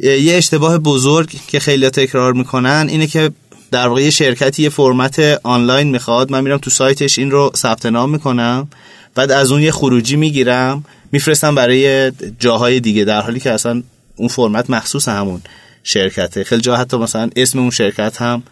یه 0.00 0.34
اشتباه 0.34 0.78
بزرگ 0.78 1.34
که 1.48 1.60
خیلی 1.60 1.90
تکرار 1.90 2.32
می‌کنن 2.32 2.86
اینه 2.88 3.06
که 3.06 3.30
در 3.70 3.88
واقع 3.88 4.02
یه 4.02 4.10
شرکتی 4.10 4.62
یه 4.62 4.68
فرمت 4.68 5.40
آنلاین 5.42 5.90
می‌خواد. 5.90 6.32
من 6.32 6.40
میرم 6.40 6.58
تو 6.58 6.70
سایتش 6.70 7.18
این 7.18 7.30
رو 7.30 7.52
ثبت 7.56 7.86
نام 7.86 8.10
می‌کنم. 8.10 8.68
بعد 9.14 9.32
از 9.32 9.52
اون 9.52 9.62
یه 9.62 9.72
خروجی 9.72 10.16
می‌گیرم. 10.16 10.84
میفرستم 11.12 11.54
برای 11.54 12.12
جاهای 12.38 12.80
دیگه 12.80 13.04
در 13.04 13.20
حالی 13.20 13.40
که 13.40 13.50
اصلا 13.50 13.82
اون 14.16 14.28
فرمت 14.28 14.70
مخصوص 14.70 15.08
همون 15.08 15.42
شرکته. 15.82 16.44
خیلی 16.44 16.62
جا 16.62 16.76
حتی 16.76 16.96
مثلا 16.96 17.30
اسم 17.36 17.58
اون 17.58 17.70
شرکت 17.70 18.22
هم 18.22 18.42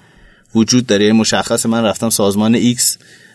وجود 0.55 0.87
داره. 0.87 1.13
مشخص 1.13 1.67
من 1.67 1.85
رفتم 1.85 2.11
سازمان 2.11 2.75
X 2.75 2.81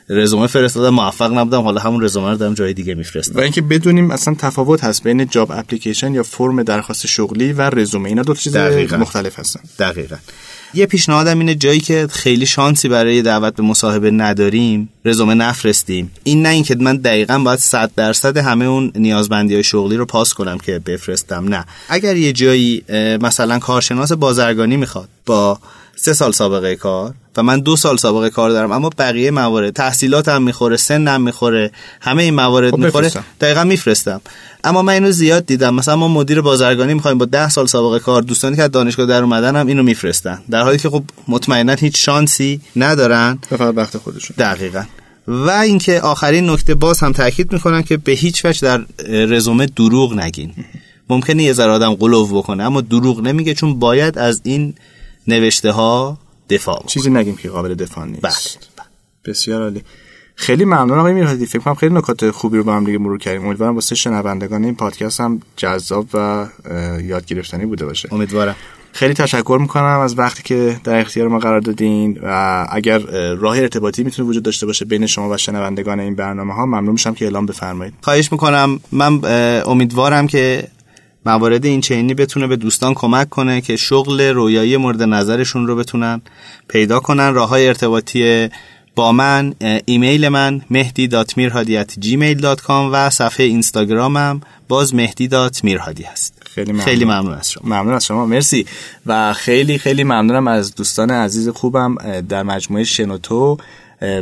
رزومه 0.10 0.48
فرستادم 0.48 0.90
موفق 0.90 1.34
نبودم. 1.34 1.62
حالا 1.62 1.82
همون 1.82 2.04
رزومه 2.04 2.30
رو 2.30 2.38
دارم 2.38 2.54
جای 2.54 2.74
دیگه 2.74 2.96
میفرستم. 2.96 3.40
و 3.40 3.42
اینکه 3.42 3.62
بدونیم 3.62 4.12
اصلا 4.12 4.36
تفاوت 4.40 4.84
هست 4.84 5.04
بین 5.04 5.28
جاب 5.28 5.52
اپلیکیشن 5.52 6.14
یا 6.14 6.24
فرم 6.24 6.64
درخواست 6.64 7.08
شغلی 7.08 7.54
و 7.54 7.62
رزومه. 7.62 8.10
اینا 8.10 8.22
دو 8.22 8.34
چیز 8.34 8.58
مختلف 8.58 9.40
هستن. 9.40 9.60
دقیقا. 9.80 10.16
یه 10.74 10.86
پیشنهادم 10.86 11.40
اینه 11.40 11.56
جایی 11.56 11.80
که 11.80 12.08
خیلی 12.12 12.46
شانسی 12.46 12.90
برای 12.90 13.22
دعوت 13.22 13.56
به 13.56 13.64
مصاحبه 13.64 14.12
نداریم 14.12 14.90
رزومه 15.06 15.34
نفرستیم. 15.34 16.12
این 16.24 16.42
نه 16.42 16.50
اینکه 16.50 16.76
من 16.76 16.98
دقیقا 16.98 17.40
باید 17.40 17.60
100 17.60 17.92
درصد 17.96 18.38
همه 18.38 18.66
اون 18.66 18.92
نیازمندی 18.96 19.54
های 19.54 19.64
شغلی 19.64 19.98
رو 19.98 20.06
پاس 20.06 20.34
کنم 20.34 20.58
که 20.58 20.80
بفرستم 20.80 21.48
نه. 21.48 21.66
اگر 21.90 22.16
یه 22.16 22.34
جایی 22.34 22.84
مثلا 23.22 23.60
کارشناس 23.60 24.12
بازرگانی 24.12 24.78
می‌خواد 24.78 25.10
با 25.26 25.60
سه 26.02 26.14
سال 26.14 26.32
سابقه 26.32 26.76
کار 26.76 27.14
و 27.38 27.44
من 27.44 27.60
دو 27.60 27.76
سال 27.76 27.98
سابقه 27.98 28.30
کار 28.30 28.50
دارم 28.50 28.72
اما 28.72 28.90
بقیه 28.98 29.32
موارد 29.32 29.74
تحصیلاتم 29.74 30.42
می‌خوره 30.42 30.78
سنم 30.78 31.22
می‌خوره 31.22 31.72
همه 32.02 32.24
این 32.24 32.34
موارد 32.34 32.72
خب 32.72 32.78
می‌خوره. 32.78 33.12
دقیقا 33.42 33.64
میفرستم. 33.64 34.22
اما 34.64 34.82
من 34.82 34.94
اینو 34.94 35.12
زیاد 35.12 35.46
دیدم. 35.46 35.76
مثلا 35.76 35.96
ما 35.96 36.08
مدیر 36.08 36.42
بازرگانی 36.42 36.94
می‌خوایم 36.94 37.18
با 37.18 37.26
ده 37.26 37.50
سال 37.50 37.66
سابقه 37.66 38.00
کار 38.00 38.22
دوستانی 38.22 38.56
که 38.56 38.64
از 38.64 38.72
دانشگاه 38.72 39.06
در 39.06 39.24
اومدن 39.24 39.56
هم 39.56 39.68
اینو 39.68 39.84
میفرستن. 39.84 40.42
در 40.50 40.64
حالی 40.64 40.78
که 40.78 40.90
خب 40.90 41.04
مطمئنا 41.28 41.74
هیچ 41.74 42.06
شانسی 42.06 42.62
ندارن. 42.76 43.40
فقط 43.50 43.74
وقت 43.78 43.98
خودشون. 43.98 44.36
دقیقا. 44.40 44.84
و 45.28 45.50
اینکه 45.50 46.02
آخرین 46.02 46.50
نکته 46.50 46.76
باز 46.76 47.00
هم 47.00 47.12
تاکید 47.12 47.54
می‌کنم 47.54 47.82
که 47.82 47.98
به 47.98 48.12
هیچ 48.12 48.46
وجه 48.46 48.62
در 48.62 48.86
رزومه 49.26 49.66
دروغ 49.66 50.14
نگین. 50.14 50.54
ممکنه 51.10 51.44
یه 51.44 51.54
ذره 51.54 51.72
آدم 51.72 51.94
قلوف 51.94 52.34
بکنه 52.34 52.64
اما 52.64 52.82
دروغ 52.82 53.22
نمیگه 53.22 53.54
چون 53.54 53.80
باید 53.80 54.18
از 54.18 54.42
این 54.44 54.74
نوشته 55.28 55.72
ها 55.72 56.18
دفاع 56.50 56.84
چیزی 56.88 57.10
نگیم 57.10 57.36
که 57.36 57.50
قابل 57.50 57.76
دفاع 57.76 58.06
نیست. 58.06 58.22
بله. 58.22 58.84
بسیار 59.26 59.62
عالی. 59.62 59.84
خیلی 60.36 60.66
ممنون 60.66 61.00
آقای 61.00 61.14
میرهادی. 61.14 61.46
فکر 61.46 61.60
کنم 61.60 61.74
خیلی 61.74 61.96
نکات 61.96 62.32
خوبی 62.32 62.58
رو 62.58 62.64
با 62.64 62.76
هم 62.76 62.84
دیگه 62.84 62.98
مرور 62.98 63.18
کردیم. 63.18 63.46
امیدوارم 63.46 63.76
واسه 63.76 63.96
شنوندگان 63.96 64.64
این 64.64 64.76
پادکست 64.76 65.22
هم 65.22 65.42
جذاب 65.56 66.08
و 66.14 66.48
یاد 67.04 67.26
گرفتنی 67.26 67.66
بوده 67.66 67.86
باشه. 67.86 68.14
امیدوارم. 68.14 68.56
خیلی 68.92 69.14
تشکر 69.14 69.58
می‌کنم 69.62 70.00
از 70.00 70.20
وقتی 70.20 70.44
که 70.44 70.80
در 70.84 71.00
اختیار 71.00 71.28
ما 71.28 71.40
قرار 71.40 71.60
دادین 71.60 72.20
و 72.24 72.68
اگر 72.72 72.98
راه 73.36 73.58
ارتباطی 73.58 74.04
می‌تونه 74.04 74.30
وجود 74.30 74.44
داشته 74.44 74.66
باشه 74.66 74.86
بین 74.86 75.06
شما 75.06 75.30
و 75.30 75.38
شنوندگان 75.38 76.00
این 76.00 76.16
برنامه 76.16 76.54
ها 76.54 76.66
ممنون 76.66 76.92
میشم 76.92 77.14
که 77.14 77.26
اعلام 77.26 77.46
بفرمایید. 77.46 77.94
خواهش 78.02 78.32
می‌کنم. 78.32 78.80
من 78.92 79.22
امیدوارم 79.66 80.28
که 80.28 80.68
موارد 81.26 81.66
این 81.66 81.82
چینی 81.82 82.14
بتونه 82.14 82.48
به 82.48 82.56
دوستان 82.56 82.94
کمک 82.94 83.30
کنه 83.30 83.62
که 83.62 83.76
شغل 83.76 84.22
رویایی 84.22 84.78
مورد 84.78 85.04
نظرشون 85.04 85.68
رو 85.68 85.76
بتونن 85.76 86.22
پیدا 86.68 87.00
کنن. 87.00 87.34
راه 87.34 87.50
های 87.50 87.68
ارتباطی 87.68 88.50
با 88.96 89.12
من 89.12 89.54
ایمیل 89.86 90.28
من 90.28 90.62
mehdi.mirhadi@gmail.com 90.74 92.70
و 92.70 93.10
صفحه 93.10 93.46
اینستاگرامم 93.46 94.42
باز 94.68 94.94
mehdi.mirhadi 94.94 96.06
هست. 96.06 96.44
خیلی 96.56 96.72
ممنون. 96.72 96.86
خیلی 96.86 97.06
ممنون 97.06 97.34
از 97.34 97.52
شما. 97.52 97.64
ممنون 97.66 97.94
از 97.94 98.06
شما. 98.06 98.26
مرسی. 98.26 98.66
و 99.06 99.34
خیلی 99.34 99.78
خیلی 99.78 100.04
ممنونم 100.04 100.48
از 100.48 100.76
دوستان 100.76 101.12
عزیز 101.12 101.50
خوبم. 101.50 101.96
در 102.30 102.44
مجموعه 102.44 102.84
شنوتو 102.84 103.58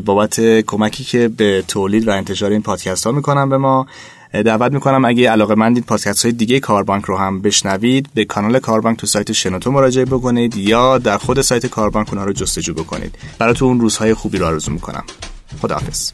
بابت 0.06 0.62
کمکی 0.62 1.04
که 1.04 1.28
به 1.28 1.64
تولید 1.68 2.08
و 2.08 2.12
انتشار 2.12 2.52
این 2.52 2.62
پادکست 2.62 3.06
ها 3.06 3.12
می‌کنن 3.12 3.50
به 3.50 3.58
ما. 3.58 3.88
دعوت 4.44 4.72
می‌کنم 4.72 5.06
اگه 5.06 5.32
علاقه 5.32 5.56
مندید 5.56 5.86
پادکست 5.86 6.26
های 6.26 6.32
دیگه 6.32 6.60
کاربانک 6.60 7.06
رو 7.06 7.18
هم 7.18 7.42
بشنوید 7.42 8.10
به 8.14 8.26
کانال 8.26 8.60
کاربانک 8.60 8.98
تو 8.98 9.08
سایت 9.08 9.32
شنوتو 9.32 9.72
مراجعه 9.72 10.06
بکنید 10.06 10.58
یا 10.58 10.98
در 10.98 11.18
خود 11.18 11.42
سایت 11.42 11.66
کاربانک 11.66 12.10
اونها 12.10 12.26
رو 12.26 12.34
جستجو 12.34 12.74
بکنید. 12.74 13.16
براتون 13.40 13.80
روزهای 13.80 14.14
خوبی 14.14 14.38
رو 14.38 14.46
آرزو 14.46 14.72
می‌کنم. 14.72 15.04
خداحافظ. 15.62 16.12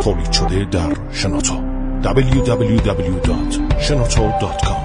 تولید 0.00 0.32
شده 0.32 0.64
در 0.64 0.96
شنوتو. 1.12 1.74
www.shenoto.com 2.04 4.83